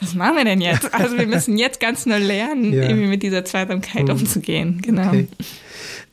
[0.00, 0.88] was machen wir denn jetzt?
[0.98, 2.84] Also wir müssen jetzt ganz neu lernen, ja.
[2.84, 4.10] irgendwie mit dieser Zweisamkeit mhm.
[4.12, 4.80] umzugehen.
[4.80, 5.08] Genau.
[5.08, 5.28] Okay.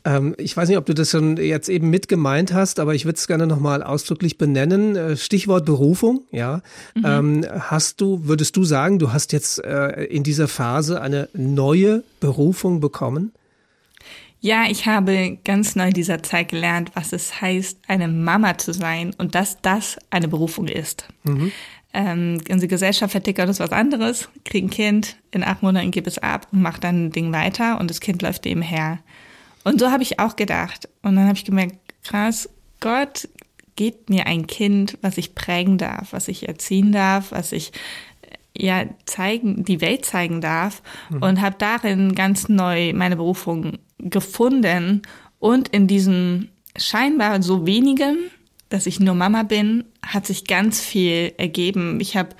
[0.04, 3.04] Ähm, ich weiß nicht, ob du das schon jetzt eben mit gemeint hast, aber ich
[3.04, 4.96] würde es gerne nochmal ausdrücklich benennen.
[4.96, 6.62] Äh, Stichwort Berufung, ja.
[6.94, 7.04] Mhm.
[7.04, 12.04] Ähm, hast du, würdest du sagen, du hast jetzt äh, in dieser Phase eine neue
[12.20, 13.32] Berufung bekommen?
[14.40, 18.72] Ja, ich habe ganz neu in dieser Zeit gelernt, was es heißt, eine Mama zu
[18.72, 21.08] sein und dass das eine Berufung ist.
[21.24, 21.50] Mhm.
[21.92, 26.18] Ähm, unsere Gesellschaft vertickert uns was anderes, kriegt ein Kind, in acht Monaten gibt es
[26.18, 28.98] ab und macht dann ein Ding weiter und das Kind läuft eben her.
[29.64, 30.88] Und so habe ich auch gedacht.
[31.02, 32.48] Und dann habe ich gemerkt, krass,
[32.80, 33.28] Gott
[33.76, 37.72] gibt mir ein Kind, was ich prägen darf, was ich erziehen darf, was ich
[38.22, 41.22] äh, ja zeigen, die Welt zeigen darf mhm.
[41.22, 45.02] und habe darin ganz neu meine Berufung gefunden
[45.38, 48.30] und in diesem scheinbar so wenigen,
[48.68, 52.00] dass ich nur Mama bin, hat sich ganz viel ergeben.
[52.00, 52.30] Ich habe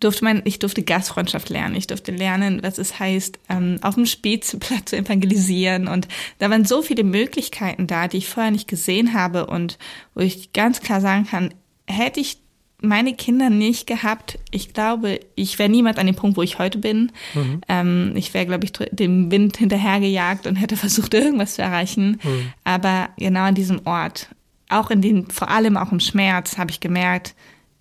[0.00, 1.76] durfte man, ich durfte Gastfreundschaft lernen.
[1.76, 5.88] Ich durfte lernen, was es heißt, ähm, auf dem Spielplatz zu evangelisieren.
[5.88, 9.78] Und da waren so viele Möglichkeiten da, die ich vorher nicht gesehen habe und
[10.14, 11.54] wo ich ganz klar sagen kann,
[11.86, 12.38] hätte ich
[12.84, 16.78] meine Kinder nicht gehabt, ich glaube, ich wäre niemand an dem Punkt, wo ich heute
[16.78, 17.12] bin.
[17.34, 17.60] Mhm.
[17.68, 22.20] Ähm, ich wäre, glaube ich, dem Wind hinterhergejagt und hätte versucht, irgendwas zu erreichen.
[22.22, 22.52] Mhm.
[22.62, 24.28] Aber genau an diesem Ort,
[24.68, 27.34] auch in den, vor allem auch im Schmerz, habe ich gemerkt,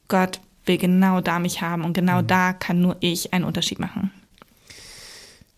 [0.08, 2.28] Gott will genau da mich haben und genau mhm.
[2.28, 4.12] da kann nur ich einen Unterschied machen.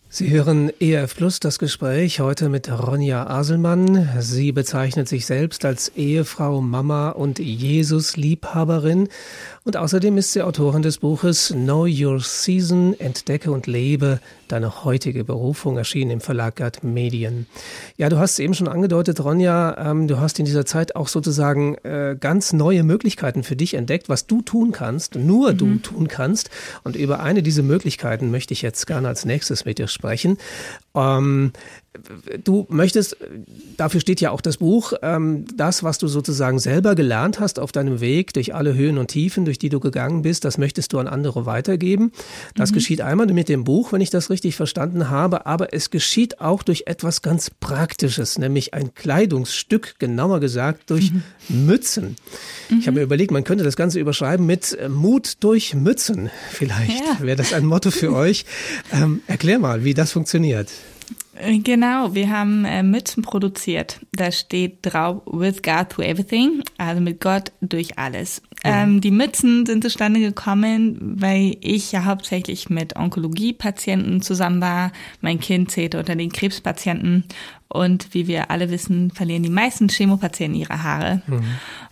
[0.08, 4.08] Sie hören EF Plus das Gespräch heute mit Ronja Aselmann.
[4.20, 9.08] Sie bezeichnet sich selbst als Ehefrau, Mama und Jesus-Liebhaberin
[9.66, 15.24] und außerdem ist sie Autorin des Buches Know Your Season, Entdecke und Lebe, deine heutige
[15.24, 17.48] Berufung, erschienen im Verlag Gerd Medien.
[17.96, 21.08] Ja, du hast es eben schon angedeutet, Ronja, ähm, du hast in dieser Zeit auch
[21.08, 25.58] sozusagen äh, ganz neue Möglichkeiten für dich entdeckt, was du tun kannst, nur mhm.
[25.58, 26.48] du tun kannst.
[26.84, 30.38] Und über eine dieser Möglichkeiten möchte ich jetzt gerne als nächstes mit dir sprechen.
[30.94, 31.52] Ähm,
[32.44, 33.16] du möchtest,
[33.76, 37.72] dafür steht ja auch das Buch, ähm, das, was du sozusagen selber gelernt hast auf
[37.72, 40.98] deinem Weg durch alle Höhen und Tiefen, durch die du gegangen bist, das möchtest du
[40.98, 42.12] an andere weitergeben.
[42.54, 42.74] Das mhm.
[42.74, 46.62] geschieht einmal mit dem Buch, wenn ich das richtig verstanden habe, aber es geschieht auch
[46.62, 51.66] durch etwas ganz Praktisches, nämlich ein Kleidungsstück, genauer gesagt durch mhm.
[51.66, 52.16] Mützen.
[52.68, 52.78] Mhm.
[52.80, 56.30] Ich habe mir überlegt, man könnte das Ganze überschreiben mit äh, Mut durch Mützen.
[56.50, 57.24] Vielleicht ja.
[57.24, 58.44] wäre das ein Motto für euch.
[58.92, 60.70] Ähm, erklär mal, wie das funktioniert.
[61.62, 64.00] Genau, wir haben äh, Mützen produziert.
[64.12, 68.42] Da steht drauf, with God through everything, also mit Gott durch alles.
[68.64, 68.82] Ja.
[68.82, 74.92] Ähm, die Mützen sind zustande gekommen, weil ich ja hauptsächlich mit Onkologie-Patienten zusammen war.
[75.20, 77.24] Mein Kind zählte unter den Krebspatienten.
[77.68, 81.22] Und wie wir alle wissen, verlieren die meisten Chemopatienten ihre Haare.
[81.26, 81.44] Mhm.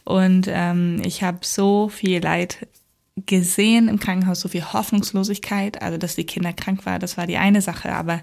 [0.05, 2.67] Und ähm, ich habe so viel Leid
[3.17, 7.37] gesehen im Krankenhaus so viel Hoffnungslosigkeit, also dass die Kinder krank war, das war die
[7.37, 8.23] eine Sache, aber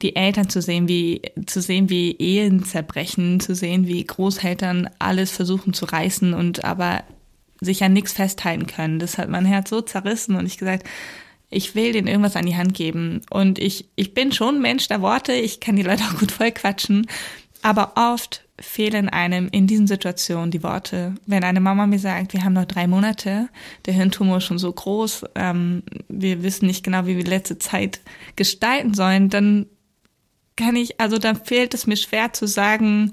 [0.00, 5.30] die Eltern zu sehen, wie zu sehen, wie Ehen zerbrechen, zu sehen, wie Großeltern alles
[5.30, 7.04] versuchen zu reißen und aber
[7.60, 10.88] sich an nichts festhalten können, das hat mein Herz so zerrissen und ich gesagt,
[11.50, 13.22] ich will denen irgendwas an die Hand geben.
[13.28, 17.06] Und ich ich bin schon Mensch der Worte, ich kann die Leute auch gut vollquatschen,
[17.60, 21.14] aber oft fehlen einem in diesen Situationen die Worte.
[21.26, 23.48] Wenn eine Mama mir sagt, wir haben noch drei Monate,
[23.86, 27.58] der Hirntumor ist schon so groß, ähm, wir wissen nicht genau, wie wir die letzte
[27.58, 28.00] Zeit
[28.36, 29.66] gestalten sollen, dann
[30.56, 33.12] kann ich, also dann fehlt es mir schwer zu sagen,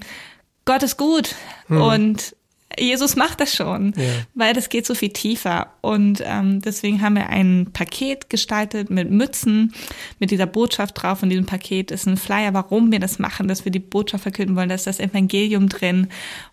[0.66, 1.34] Gott ist gut
[1.68, 1.80] hm.
[1.80, 2.36] und
[2.76, 4.04] Jesus macht das schon, ja.
[4.34, 5.72] weil das geht so viel tiefer.
[5.80, 9.72] Und ähm, deswegen haben wir ein Paket gestaltet mit Mützen,
[10.18, 11.22] mit dieser Botschaft drauf.
[11.22, 14.54] Und diesem Paket ist ein Flyer, warum wir das machen, dass wir die Botschaft verkünden
[14.54, 16.08] wollen, da ist das Evangelium drin.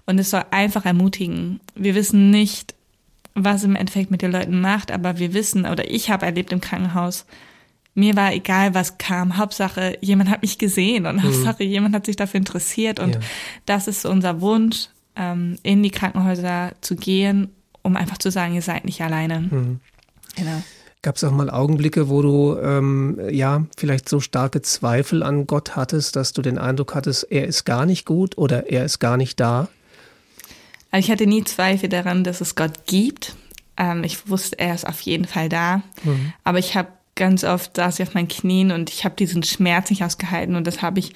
[0.05, 1.59] Und es soll einfach ermutigen.
[1.75, 2.75] Wir wissen nicht,
[3.33, 6.61] was im Endeffekt mit den Leuten macht, aber wir wissen, oder ich habe erlebt im
[6.61, 7.25] Krankenhaus,
[7.93, 9.37] mir war egal, was kam.
[9.37, 11.23] Hauptsache, jemand hat mich gesehen und mhm.
[11.23, 12.99] Hauptsache, jemand hat sich dafür interessiert.
[12.99, 13.21] Und ja.
[13.65, 17.49] das ist unser Wunsch, ähm, in die Krankenhäuser zu gehen,
[17.81, 19.41] um einfach zu sagen, ihr seid nicht alleine.
[19.41, 19.79] Mhm.
[20.35, 20.63] Genau.
[21.01, 25.75] Gab es auch mal Augenblicke, wo du ähm, ja vielleicht so starke Zweifel an Gott
[25.75, 29.15] hattest, dass du den Eindruck hattest, er ist gar nicht gut oder er ist gar
[29.15, 29.67] nicht da?
[30.89, 33.35] Also ich hatte nie Zweifel daran, dass es Gott gibt.
[33.77, 35.83] Ähm, ich wusste, er ist auf jeden Fall da.
[36.03, 36.33] Mhm.
[36.43, 39.89] Aber ich habe ganz oft saß ich auf meinen Knien und ich habe diesen Schmerz
[39.89, 41.13] nicht ausgehalten und das habe ich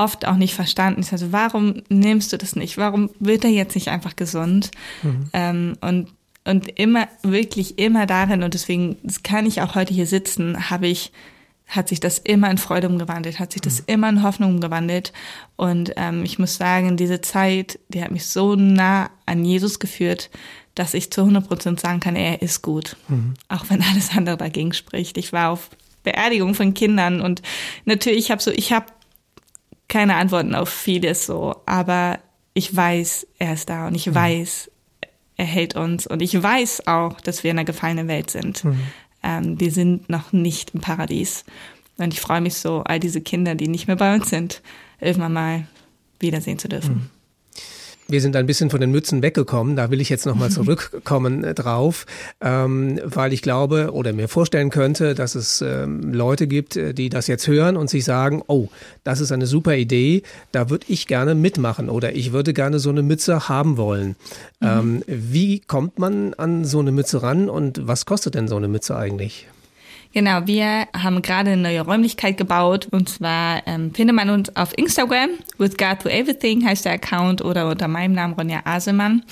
[0.00, 1.02] oft auch nicht verstanden.
[1.02, 2.78] Ich also, warum nimmst du das nicht?
[2.78, 4.70] Warum wird er jetzt nicht einfach gesund?
[5.02, 5.30] Mhm.
[5.32, 6.08] Ähm, und
[6.44, 11.12] und immer wirklich immer darin und deswegen kann ich auch heute hier sitzen, habe ich
[11.66, 13.84] hat sich das immer in Freude umgewandelt, hat sich das mhm.
[13.86, 15.12] immer in Hoffnung umgewandelt.
[15.56, 20.30] Und ähm, ich muss sagen, diese Zeit, die hat mich so nah an Jesus geführt,
[20.74, 22.96] dass ich zu 100 Prozent sagen kann, er ist gut.
[23.06, 23.34] Mhm.
[23.48, 25.16] Auch wenn alles andere dagegen spricht.
[25.16, 25.70] Ich war auf
[26.02, 27.42] Beerdigung von Kindern und
[27.84, 28.86] natürlich, ich habe so, ich habe
[29.90, 32.18] keine Antworten auf vieles so, aber
[32.54, 34.14] ich weiß, er ist da und ich mhm.
[34.14, 34.70] weiß,
[35.36, 38.64] er hält uns und ich weiß auch, dass wir in einer gefallenen Welt sind.
[38.64, 38.80] Mhm.
[39.22, 41.44] Ähm, wir sind noch nicht im Paradies.
[41.98, 44.62] Und ich freue mich so, all diese Kinder, die nicht mehr bei uns sind,
[45.00, 45.66] irgendwann mal
[46.18, 46.94] wiedersehen zu dürfen.
[46.94, 47.10] Mhm.
[48.10, 49.76] Wir sind ein bisschen von den Mützen weggekommen.
[49.76, 52.06] Da will ich jetzt nochmal zurückkommen äh, drauf,
[52.40, 57.08] ähm, weil ich glaube oder mir vorstellen könnte, dass es ähm, Leute gibt, äh, die
[57.08, 58.68] das jetzt hören und sich sagen, oh,
[59.04, 62.90] das ist eine super Idee, da würde ich gerne mitmachen oder ich würde gerne so
[62.90, 64.16] eine Mütze haben wollen.
[64.60, 64.68] Mhm.
[64.68, 68.68] Ähm, wie kommt man an so eine Mütze ran und was kostet denn so eine
[68.68, 69.46] Mütze eigentlich?
[70.12, 74.76] Genau, wir haben gerade eine neue Räumlichkeit gebaut und zwar ähm, findet man uns auf
[74.76, 79.22] Instagram, with God to Everything heißt der Account oder unter meinem Namen Ronja Asemann.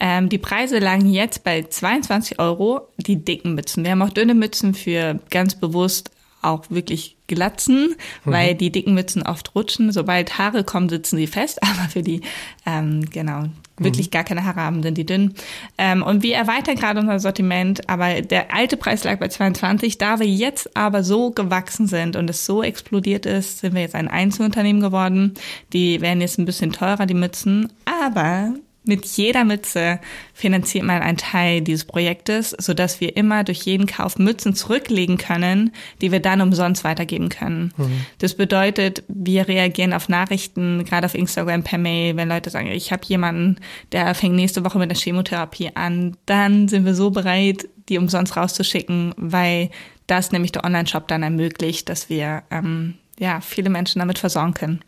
[0.00, 3.84] Ähm, die Preise lagen jetzt bei 22 Euro, die dicken Mützen.
[3.84, 6.10] Wir haben auch dünne Mützen für ganz bewusst
[6.40, 8.30] auch wirklich glatzen, mhm.
[8.30, 9.92] weil die dicken Mützen oft rutschen.
[9.92, 12.22] Sobald Haare kommen, sitzen sie fest, aber für die,
[12.66, 13.44] ähm, genau,
[13.76, 14.10] wirklich mhm.
[14.10, 15.34] gar keine Haare haben, sind die dünn.
[15.78, 19.98] Ähm, und wir erweitern gerade unser Sortiment, aber der alte Preis lag bei 22.
[19.98, 23.94] Da wir jetzt aber so gewachsen sind und es so explodiert ist, sind wir jetzt
[23.94, 25.34] ein Einzelunternehmen geworden.
[25.72, 29.98] Die werden jetzt ein bisschen teurer, die Mützen, aber mit jeder Mütze
[30.34, 35.16] finanziert man einen Teil dieses Projektes, so dass wir immer durch jeden Kauf Mützen zurücklegen
[35.16, 37.72] können, die wir dann umsonst weitergeben können.
[37.76, 38.04] Mhm.
[38.18, 42.92] Das bedeutet, wir reagieren auf Nachrichten, gerade auf Instagram per Mail, wenn Leute sagen, ich
[42.92, 43.56] habe jemanden,
[43.92, 48.36] der fängt nächste Woche mit der Chemotherapie an, dann sind wir so bereit, die umsonst
[48.36, 49.70] rauszuschicken, weil
[50.06, 54.84] das nämlich der Online-Shop dann ermöglicht, dass wir ähm, ja viele Menschen damit versorgen können.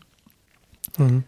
[0.97, 1.23] Mhm.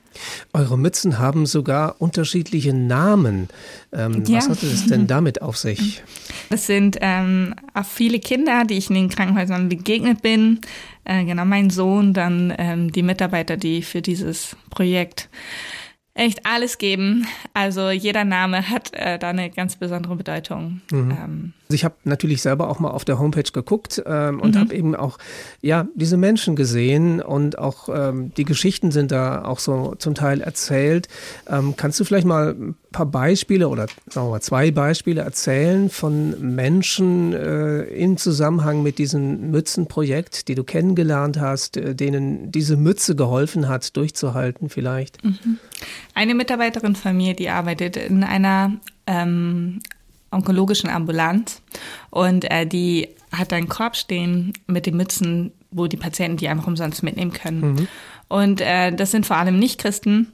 [0.53, 3.49] Eure Mützen haben sogar unterschiedliche Namen.
[3.93, 4.37] Ähm, ja.
[4.37, 6.03] Was hat es denn damit auf sich?
[6.49, 7.53] Das sind ähm,
[7.87, 10.61] viele Kinder, die ich in den Krankenhäusern begegnet bin.
[11.05, 15.29] Äh, genau, mein Sohn, dann ähm, die Mitarbeiter, die für dieses Projekt
[16.13, 17.25] echt alles geben.
[17.53, 20.81] Also jeder Name hat äh, da eine ganz besondere Bedeutung.
[20.91, 21.11] Mhm.
[21.11, 21.53] Ähm.
[21.69, 24.59] Also ich habe natürlich selber auch mal auf der Homepage geguckt ähm, und mhm.
[24.59, 25.19] habe eben auch
[25.61, 30.41] ja diese Menschen gesehen und auch ähm, die Geschichten sind da auch so zum Teil
[30.41, 31.07] erzählt.
[31.47, 35.91] Ähm, kannst du vielleicht mal ein paar Beispiele oder sagen wir mal zwei Beispiele erzählen
[35.91, 42.77] von Menschen äh, im Zusammenhang mit diesem Mützenprojekt, die du kennengelernt hast, äh, denen diese
[42.77, 45.23] Mütze geholfen hat, durchzuhalten vielleicht?
[45.23, 45.59] Mhm.
[46.19, 48.73] Eine Mitarbeiterin von mir, die arbeitet in einer
[49.07, 49.79] ähm,
[50.31, 51.61] onkologischen Ambulanz
[52.09, 56.67] und äh, die hat einen Korb stehen mit den Mützen, wo die Patienten die einfach
[56.67, 57.61] umsonst mitnehmen können.
[57.61, 57.87] Mhm.
[58.27, 60.33] Und äh, das sind vor allem Nicht-Christen.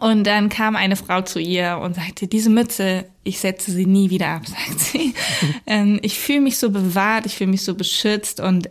[0.00, 4.10] Und dann kam eine Frau zu ihr und sagte, diese Mütze, ich setze sie nie
[4.10, 5.14] wieder ab, sagt sie.
[5.68, 8.68] ähm, ich fühle mich so bewahrt, ich fühle mich so beschützt und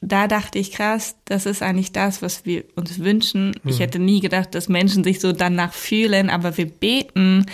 [0.00, 3.58] da dachte ich, krass, das ist eigentlich das, was wir uns wünschen.
[3.64, 7.46] Ich hätte nie gedacht, dass Menschen sich so danach fühlen, aber wir beten,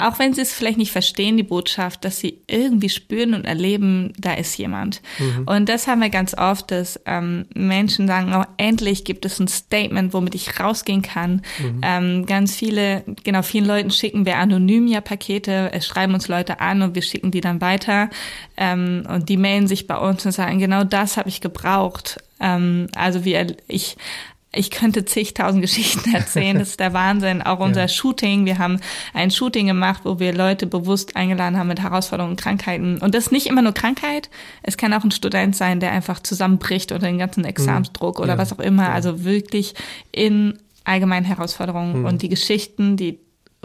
[0.00, 4.12] auch wenn sie es vielleicht nicht verstehen, die Botschaft, dass sie irgendwie spüren und erleben,
[4.18, 5.02] da ist jemand.
[5.18, 5.44] Mhm.
[5.46, 9.46] Und das haben wir ganz oft, dass ähm, Menschen sagen, oh, endlich gibt es ein
[9.46, 11.42] Statement, womit ich rausgehen kann.
[11.60, 11.80] Mhm.
[11.82, 16.60] Ähm, ganz viele, genau, vielen Leuten schicken wir anonym ja Pakete, es schreiben uns Leute
[16.60, 18.10] an und wir schicken die dann weiter.
[18.56, 22.18] Ähm, und die melden sich bei uns und sagen, genau das habe ich gebraucht.
[22.40, 23.96] Ähm, also wir, ich
[24.54, 26.58] ich könnte zigtausend Geschichten erzählen.
[26.58, 27.42] Das ist der Wahnsinn.
[27.42, 27.88] Auch unser ja.
[27.88, 28.44] Shooting.
[28.44, 28.80] Wir haben
[29.14, 32.98] ein Shooting gemacht, wo wir Leute bewusst eingeladen haben mit Herausforderungen, Krankheiten.
[32.98, 34.28] Und das ist nicht immer nur Krankheit.
[34.62, 38.24] Es kann auch ein Student sein, der einfach zusammenbricht oder den ganzen Examsdruck mhm.
[38.24, 38.38] oder ja.
[38.38, 38.84] was auch immer.
[38.84, 38.92] Ja.
[38.92, 39.74] Also wirklich
[40.12, 42.00] in allgemeinen Herausforderungen.
[42.00, 42.04] Mhm.
[42.04, 43.20] Und die Geschichten, die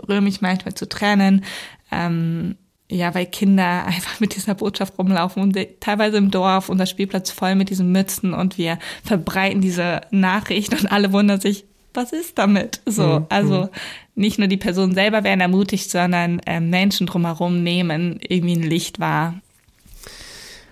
[0.08, 1.44] rühren mich manchmal zu Tränen.
[1.92, 2.56] Ähm,
[2.90, 7.56] ja, weil Kinder einfach mit dieser Botschaft rumlaufen und teilweise im Dorf unser Spielplatz voll
[7.56, 12.82] mit diesen Mützen und wir verbreiten diese Nachricht und alle wundern sich, was ist damit?
[12.86, 13.26] So, mhm.
[13.30, 13.70] also mhm.
[14.16, 19.00] nicht nur die Personen selber werden ermutigt, sondern äh, Menschen drumherum nehmen irgendwie ein Licht
[19.00, 19.34] wahr.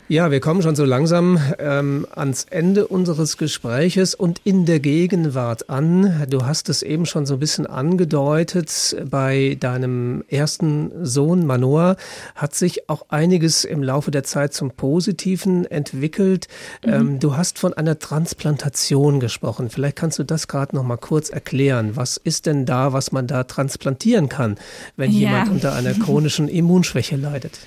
[0.07, 5.67] Ja, wir kommen schon so langsam ähm, ans Ende unseres Gespräches und in der Gegenwart
[5.71, 6.27] an.
[6.29, 8.95] Du hast es eben schon so ein bisschen angedeutet.
[9.09, 11.95] Bei deinem ersten Sohn Manoa
[12.35, 16.49] hat sich auch einiges im Laufe der Zeit zum Positiven entwickelt.
[16.85, 16.93] Mhm.
[16.93, 19.71] Ähm, du hast von einer Transplantation gesprochen.
[19.71, 21.95] Vielleicht kannst du das gerade noch mal kurz erklären.
[21.95, 24.57] Was ist denn da, was man da transplantieren kann,
[24.97, 25.31] wenn ja.
[25.31, 27.59] jemand unter einer chronischen Immunschwäche leidet?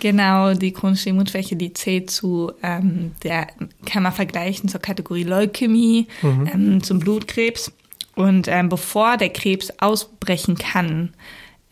[0.00, 3.48] Genau, die chronische Immunschwäche, die zählt zu, ähm, der
[3.84, 6.50] kann man vergleichen zur Kategorie Leukämie, mhm.
[6.52, 7.72] ähm, zum Blutkrebs.
[8.14, 11.14] Und ähm, bevor der Krebs ausbrechen kann,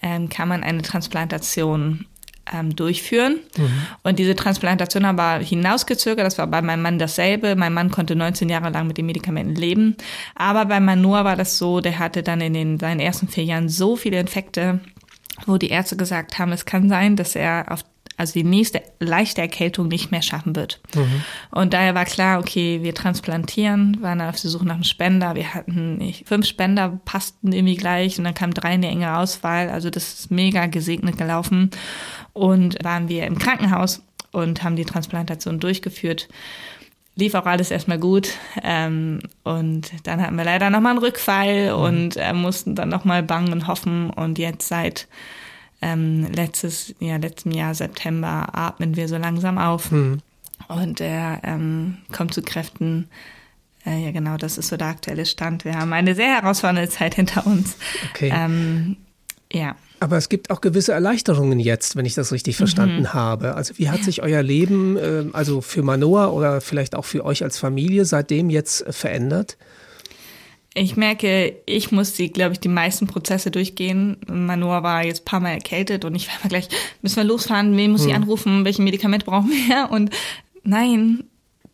[0.02, 2.06] ähm, kann man eine Transplantation
[2.52, 3.40] ähm, durchführen.
[3.56, 3.82] Mhm.
[4.02, 7.56] Und diese Transplantation aber hinausgezögert, das war bei meinem Mann dasselbe.
[7.56, 9.96] Mein Mann konnte 19 Jahre lang mit den Medikamenten leben.
[10.34, 13.68] Aber bei Manor war das so, der hatte dann in den, seinen ersten vier Jahren
[13.68, 14.80] so viele Infekte,
[15.46, 17.82] wo die Ärzte gesagt haben, es kann sein, dass er auf
[18.16, 20.80] also die nächste leichte Erkältung nicht mehr schaffen wird.
[20.94, 21.22] Mhm.
[21.50, 25.34] Und daher war klar, okay, wir transplantieren, waren auf der Suche nach einem Spender.
[25.34, 29.18] Wir hatten nicht, fünf Spender, passten irgendwie gleich und dann kam drei in der enge
[29.18, 29.68] Auswahl.
[29.68, 31.70] Also das ist mega gesegnet gelaufen.
[32.32, 34.02] Und waren wir im Krankenhaus
[34.32, 36.28] und haben die Transplantation durchgeführt.
[37.16, 38.30] Lief auch alles erstmal gut.
[38.62, 41.82] Ähm, und dann hatten wir leider nochmal einen Rückfall mhm.
[41.82, 44.10] und äh, mussten dann nochmal bangen und hoffen.
[44.10, 45.06] Und jetzt seit
[45.86, 50.18] ähm, letztes, ja, letzten Jahr September atmen wir so langsam auf mhm.
[50.68, 53.08] und er ähm, kommt zu Kräften.
[53.86, 55.64] Äh, ja, genau, das ist so der aktuelle Stand.
[55.64, 57.76] Wir haben eine sehr herausfordernde Zeit hinter uns.
[58.10, 58.32] Okay.
[58.34, 58.96] Ähm,
[59.52, 59.76] ja.
[60.00, 63.14] Aber es gibt auch gewisse Erleichterungen jetzt, wenn ich das richtig verstanden mhm.
[63.14, 63.54] habe.
[63.54, 67.44] Also wie hat sich euer Leben, äh, also für Manoa oder vielleicht auch für euch
[67.44, 69.56] als Familie seitdem jetzt verändert?
[70.78, 74.18] Ich merke, ich muss die, glaube ich, die meisten Prozesse durchgehen.
[74.28, 76.68] Manoa war jetzt ein paar Mal erkältet und ich war mal gleich,
[77.00, 78.08] müssen wir losfahren, wen muss hm.
[78.10, 79.90] ich anrufen, welche Medikament brauchen wir?
[79.96, 80.10] Und
[80.64, 81.24] nein,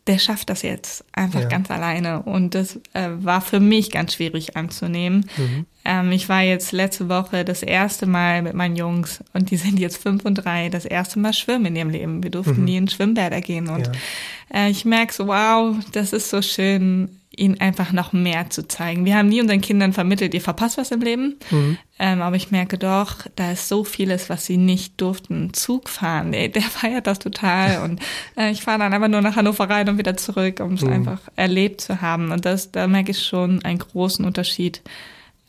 [0.07, 1.47] der schafft das jetzt einfach ja.
[1.47, 2.23] ganz alleine.
[2.23, 5.29] Und das äh, war für mich ganz schwierig anzunehmen.
[5.37, 5.65] Mhm.
[5.85, 9.79] Ähm, ich war jetzt letzte Woche das erste Mal mit meinen Jungs und die sind
[9.79, 12.23] jetzt fünf und drei, das erste Mal schwimmen in ihrem Leben.
[12.23, 12.65] Wir durften mhm.
[12.65, 13.69] nie in Schwimmbäder gehen.
[13.69, 14.65] Und ja.
[14.65, 19.05] äh, ich merke so, wow, das ist so schön ihnen einfach noch mehr zu zeigen.
[19.05, 21.39] Wir haben nie unseren Kindern vermittelt, ihr verpasst was im Leben.
[21.49, 21.77] Mhm.
[21.99, 25.53] Ähm, aber ich merke doch, da ist so vieles, was sie nicht durften.
[25.53, 27.83] Zug fahren, ey, der feiert das total.
[27.83, 28.01] Und
[28.37, 30.93] äh, ich fahre dann einfach nur nach Hannover rein und wieder zurück, um es mhm.
[30.93, 32.31] einfach erlebt zu haben.
[32.31, 34.81] Und das, da merke ich schon einen großen Unterschied.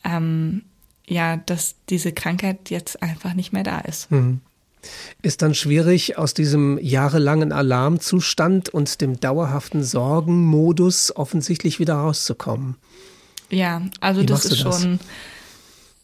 [0.03, 0.63] Ähm,
[1.07, 4.11] ja, dass diese Krankheit jetzt einfach nicht mehr da ist.
[4.11, 4.41] Mhm
[5.21, 12.75] ist dann schwierig, aus diesem jahrelangen Alarmzustand und dem dauerhaften Sorgenmodus offensichtlich wieder rauszukommen.
[13.49, 14.81] Ja, also Wie das ist das?
[14.81, 14.99] schon.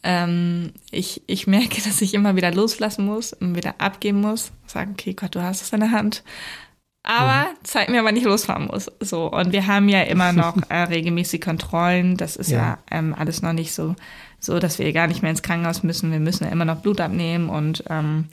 [0.03, 4.51] Ähm, ich, ich merke, dass ich immer wieder loslassen muss und wieder abgeben muss.
[4.65, 6.23] Sagen, okay, Gott, du hast es in der Hand.
[7.03, 7.55] Aber mhm.
[7.63, 8.91] zeig mir, wann ich losfahren muss.
[8.99, 12.17] So, und wir haben ja immer noch äh, regelmäßig Kontrollen.
[12.17, 13.95] Das ist ja, ja ähm, alles noch nicht so
[14.41, 16.11] so dass wir gar nicht mehr ins Krankenhaus müssen.
[16.11, 18.25] Wir müssen ja immer noch Blut abnehmen und ähm,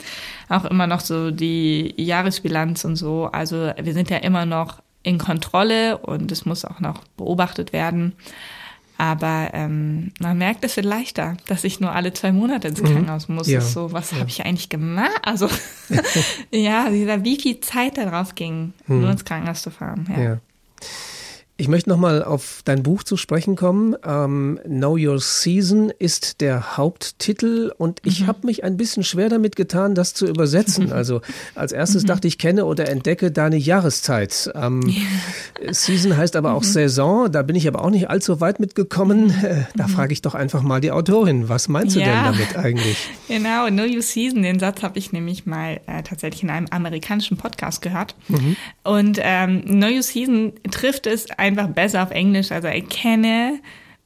[0.49, 3.29] auch immer noch so die Jahresbilanz und so.
[3.31, 8.13] Also wir sind ja immer noch in Kontrolle und es muss auch noch beobachtet werden.
[8.97, 12.87] Aber ähm, man merkt, es wird leichter, dass ich nur alle zwei Monate ins mhm.
[12.87, 13.47] Krankenhaus muss.
[13.47, 13.61] Ja.
[13.61, 14.17] so, was ja.
[14.17, 15.21] habe ich eigentlich gemacht?
[15.21, 15.47] Also
[16.51, 19.01] ja, wie viel Zeit darauf ging, mhm.
[19.01, 20.05] nur ins Krankenhaus zu fahren.
[20.11, 20.21] Ja.
[20.21, 20.37] ja.
[21.59, 23.93] Ich möchte nochmal auf dein Buch zu sprechen kommen.
[24.05, 28.27] Ähm, know Your Season ist der Haupttitel und ich mhm.
[28.27, 30.93] habe mich ein bisschen schwer damit getan, das zu übersetzen.
[30.99, 31.21] Also
[31.55, 32.07] als erstes mhm.
[32.07, 34.51] dachte ich, kenne oder entdecke deine Jahreszeit.
[34.55, 35.73] Ähm, ja.
[35.73, 36.67] Season heißt aber auch mhm.
[36.67, 37.31] Saison.
[37.31, 39.27] Da bin ich aber auch nicht allzu weit mitgekommen.
[39.27, 39.45] Mhm.
[39.45, 39.91] Äh, da mhm.
[39.91, 41.47] frage ich doch einfach mal die Autorin.
[41.47, 42.05] Was meinst du ja.
[42.05, 42.97] denn damit eigentlich?
[43.27, 44.41] Genau, Know Your Season.
[44.41, 48.15] Den Satz habe ich nämlich mal äh, tatsächlich in einem amerikanischen Podcast gehört.
[48.27, 48.55] Mhm.
[48.83, 52.51] Und ähm, Know Your Season trifft es ein einfach besser auf Englisch.
[52.51, 53.59] Also erkenne,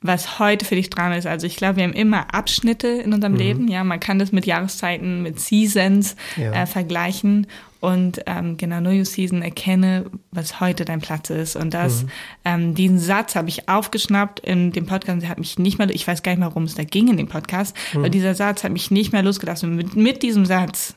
[0.03, 1.25] was heute für dich dran ist.
[1.25, 3.39] Also ich glaube, wir haben immer Abschnitte in unserem mhm.
[3.39, 3.67] Leben.
[3.69, 6.51] Ja, man kann das mit Jahreszeiten, mit Seasons ja.
[6.51, 7.47] äh, vergleichen.
[7.79, 11.55] Und ähm, genau, Know Your Season, erkenne, was heute dein Platz ist.
[11.55, 12.09] Und das, mhm.
[12.45, 15.21] ähm, diesen Satz habe ich aufgeschnappt in dem Podcast.
[15.21, 17.17] Der hat mich nicht mehr, ich weiß gar nicht mehr, worum es da ging in
[17.17, 17.99] dem Podcast, mhm.
[17.99, 19.75] aber dieser Satz hat mich nicht mehr losgelassen.
[19.75, 20.95] Mit, mit diesem Satz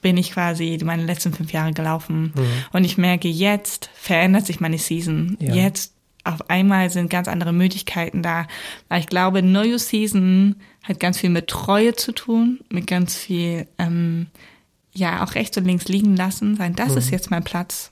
[0.00, 2.32] bin ich quasi meine letzten fünf Jahre gelaufen.
[2.34, 2.46] Mhm.
[2.72, 5.36] Und ich merke, jetzt verändert sich meine Season.
[5.40, 5.54] Ja.
[5.54, 5.93] Jetzt
[6.24, 8.46] auf einmal sind ganz andere Möglichkeiten da.
[8.88, 13.66] Weil ich glaube, Your Season hat ganz viel mit Treue zu tun, mit ganz viel,
[13.78, 14.26] ähm,
[14.92, 16.98] ja auch rechts und links liegen lassen, sagen, das mhm.
[16.98, 17.90] ist jetzt mein Platz.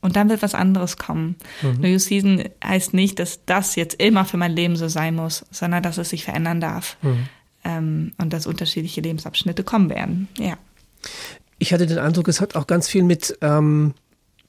[0.00, 1.36] Und dann wird was anderes kommen.
[1.60, 1.80] Mhm.
[1.80, 5.82] New Season heißt nicht, dass das jetzt immer für mein Leben so sein muss, sondern
[5.82, 6.96] dass es sich verändern darf.
[7.02, 7.28] Mhm.
[7.64, 10.28] Ähm, und dass unterschiedliche Lebensabschnitte kommen werden.
[10.38, 10.56] Ja.
[11.58, 13.94] Ich hatte den Eindruck, es hat auch ganz viel mit ähm,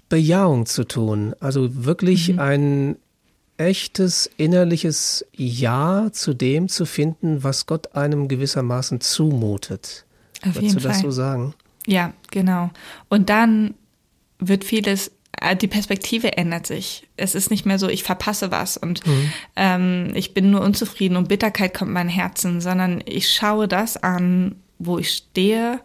[0.10, 1.34] Bejahung zu tun.
[1.40, 2.40] Also wirklich mhm.
[2.40, 2.96] ein
[3.60, 10.06] echtes innerliches Ja zu dem zu finden, was Gott einem gewissermaßen zumutet.
[10.48, 11.02] Auf Würdest du das Fall.
[11.02, 11.54] so sagen?
[11.86, 12.70] Ja, genau.
[13.10, 13.74] Und dann
[14.40, 17.08] wird vieles, äh, die Perspektive ändert sich.
[17.18, 19.34] Es ist nicht mehr so, ich verpasse was und mhm.
[19.58, 23.98] ähm, ich bin nur unzufrieden und Bitterkeit kommt in mein Herzen, sondern ich schaue das
[23.98, 25.82] an, wo ich stehe,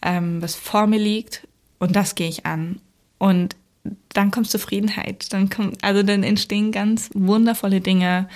[0.00, 1.46] ähm, was vor mir liegt
[1.78, 2.80] und das gehe ich an.
[3.18, 3.54] Und
[4.12, 8.28] dann kommt Zufriedenheit, dann kommt, also dann entstehen ganz wundervolle Dinge,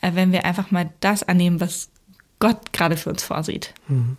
[0.00, 1.88] äh, wenn wir einfach mal das annehmen, was
[2.38, 3.74] Gott gerade für uns vorsieht.
[3.88, 4.16] Mhm.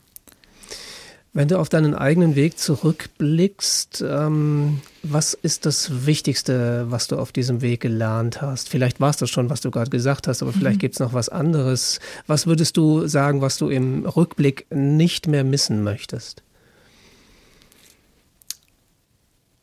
[1.31, 7.31] Wenn du auf deinen eigenen Weg zurückblickst, ähm, was ist das Wichtigste, was du auf
[7.31, 8.67] diesem Weg gelernt hast?
[8.67, 10.81] Vielleicht war es das schon, was du gerade gesagt hast, aber vielleicht mhm.
[10.81, 11.99] gibt es noch was anderes.
[12.25, 16.41] Was würdest du sagen, was du im Rückblick nicht mehr missen möchtest?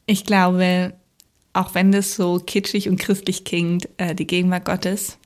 [0.07, 0.95] Ich glaube,
[1.53, 5.19] auch wenn das so kitschig und christlich klingt, äh, die Gegenwart Gottes.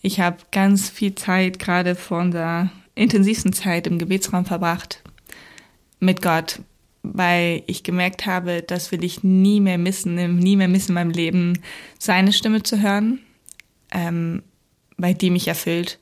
[0.00, 5.02] Ich habe ganz viel Zeit gerade vor unserer intensivsten Zeit im Gebetsraum verbracht
[6.00, 6.60] mit Gott,
[7.02, 11.10] weil ich gemerkt habe, das will ich nie mehr missen, nie mehr missen in meinem
[11.10, 11.60] Leben,
[11.98, 13.20] seine Stimme zu hören,
[13.90, 14.42] ähm,
[14.96, 15.98] weil die mich erfüllt.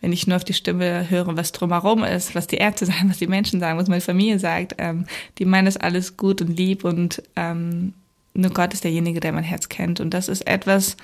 [0.00, 3.18] Wenn ich nur auf die Stimme höre, was drumherum ist, was die Ärzte sagen, was
[3.18, 5.06] die Menschen sagen, was meine Familie sagt, ähm,
[5.38, 7.94] die meinen das alles gut und lieb und ähm,
[8.34, 10.00] nur Gott ist derjenige, der mein Herz kennt.
[10.00, 10.96] Und das ist etwas,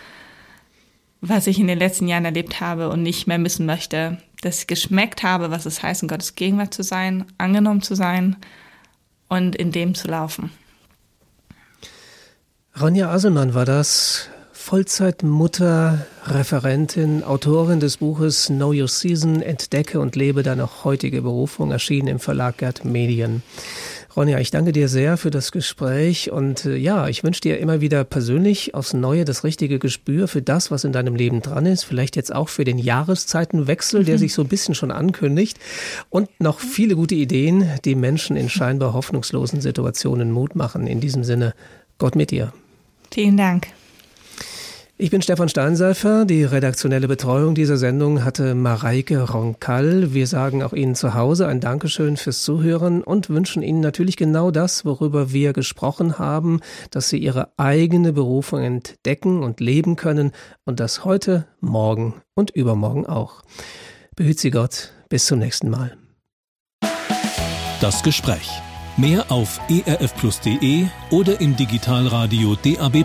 [1.20, 4.66] was ich in den letzten Jahren erlebt habe und nicht mehr missen möchte, dass ich
[4.66, 8.36] geschmeckt habe, was es heißt, in Gottes Gegenwart zu sein, angenommen zu sein
[9.28, 10.50] und in dem zu laufen.
[12.80, 14.28] Ronja Aselmann war das,
[14.66, 22.08] Vollzeitmutter, Referentin, Autorin des Buches Know Your Season, Entdecke und lebe deine heutige Berufung, erschienen
[22.08, 23.44] im Verlag Gerd Medien.
[24.16, 27.80] Ronja, ich danke dir sehr für das Gespräch und äh, ja, ich wünsche dir immer
[27.80, 31.84] wieder persönlich aufs Neue das richtige Gespür für das, was in deinem Leben dran ist,
[31.84, 34.18] vielleicht jetzt auch für den Jahreszeitenwechsel, der mhm.
[34.18, 35.60] sich so ein bisschen schon ankündigt
[36.10, 40.88] und noch viele gute Ideen, die Menschen in scheinbar hoffnungslosen Situationen Mut machen.
[40.88, 41.54] In diesem Sinne,
[41.98, 42.52] Gott mit dir.
[43.12, 43.68] Vielen Dank.
[44.98, 46.24] Ich bin Stefan Steinseifer.
[46.24, 50.14] Die redaktionelle Betreuung dieser Sendung hatte Mareike Ronkall.
[50.14, 54.50] Wir sagen auch Ihnen zu Hause ein Dankeschön fürs Zuhören und wünschen Ihnen natürlich genau
[54.50, 60.32] das, worüber wir gesprochen haben, dass Sie Ihre eigene Berufung entdecken und leben können
[60.64, 63.42] und das heute, morgen und übermorgen auch.
[64.14, 64.92] Behüt Sie Gott.
[65.10, 65.94] Bis zum nächsten Mal.
[67.82, 68.48] Das Gespräch.
[68.96, 73.04] Mehr auf erfplus.de oder im Digitalradio DAB+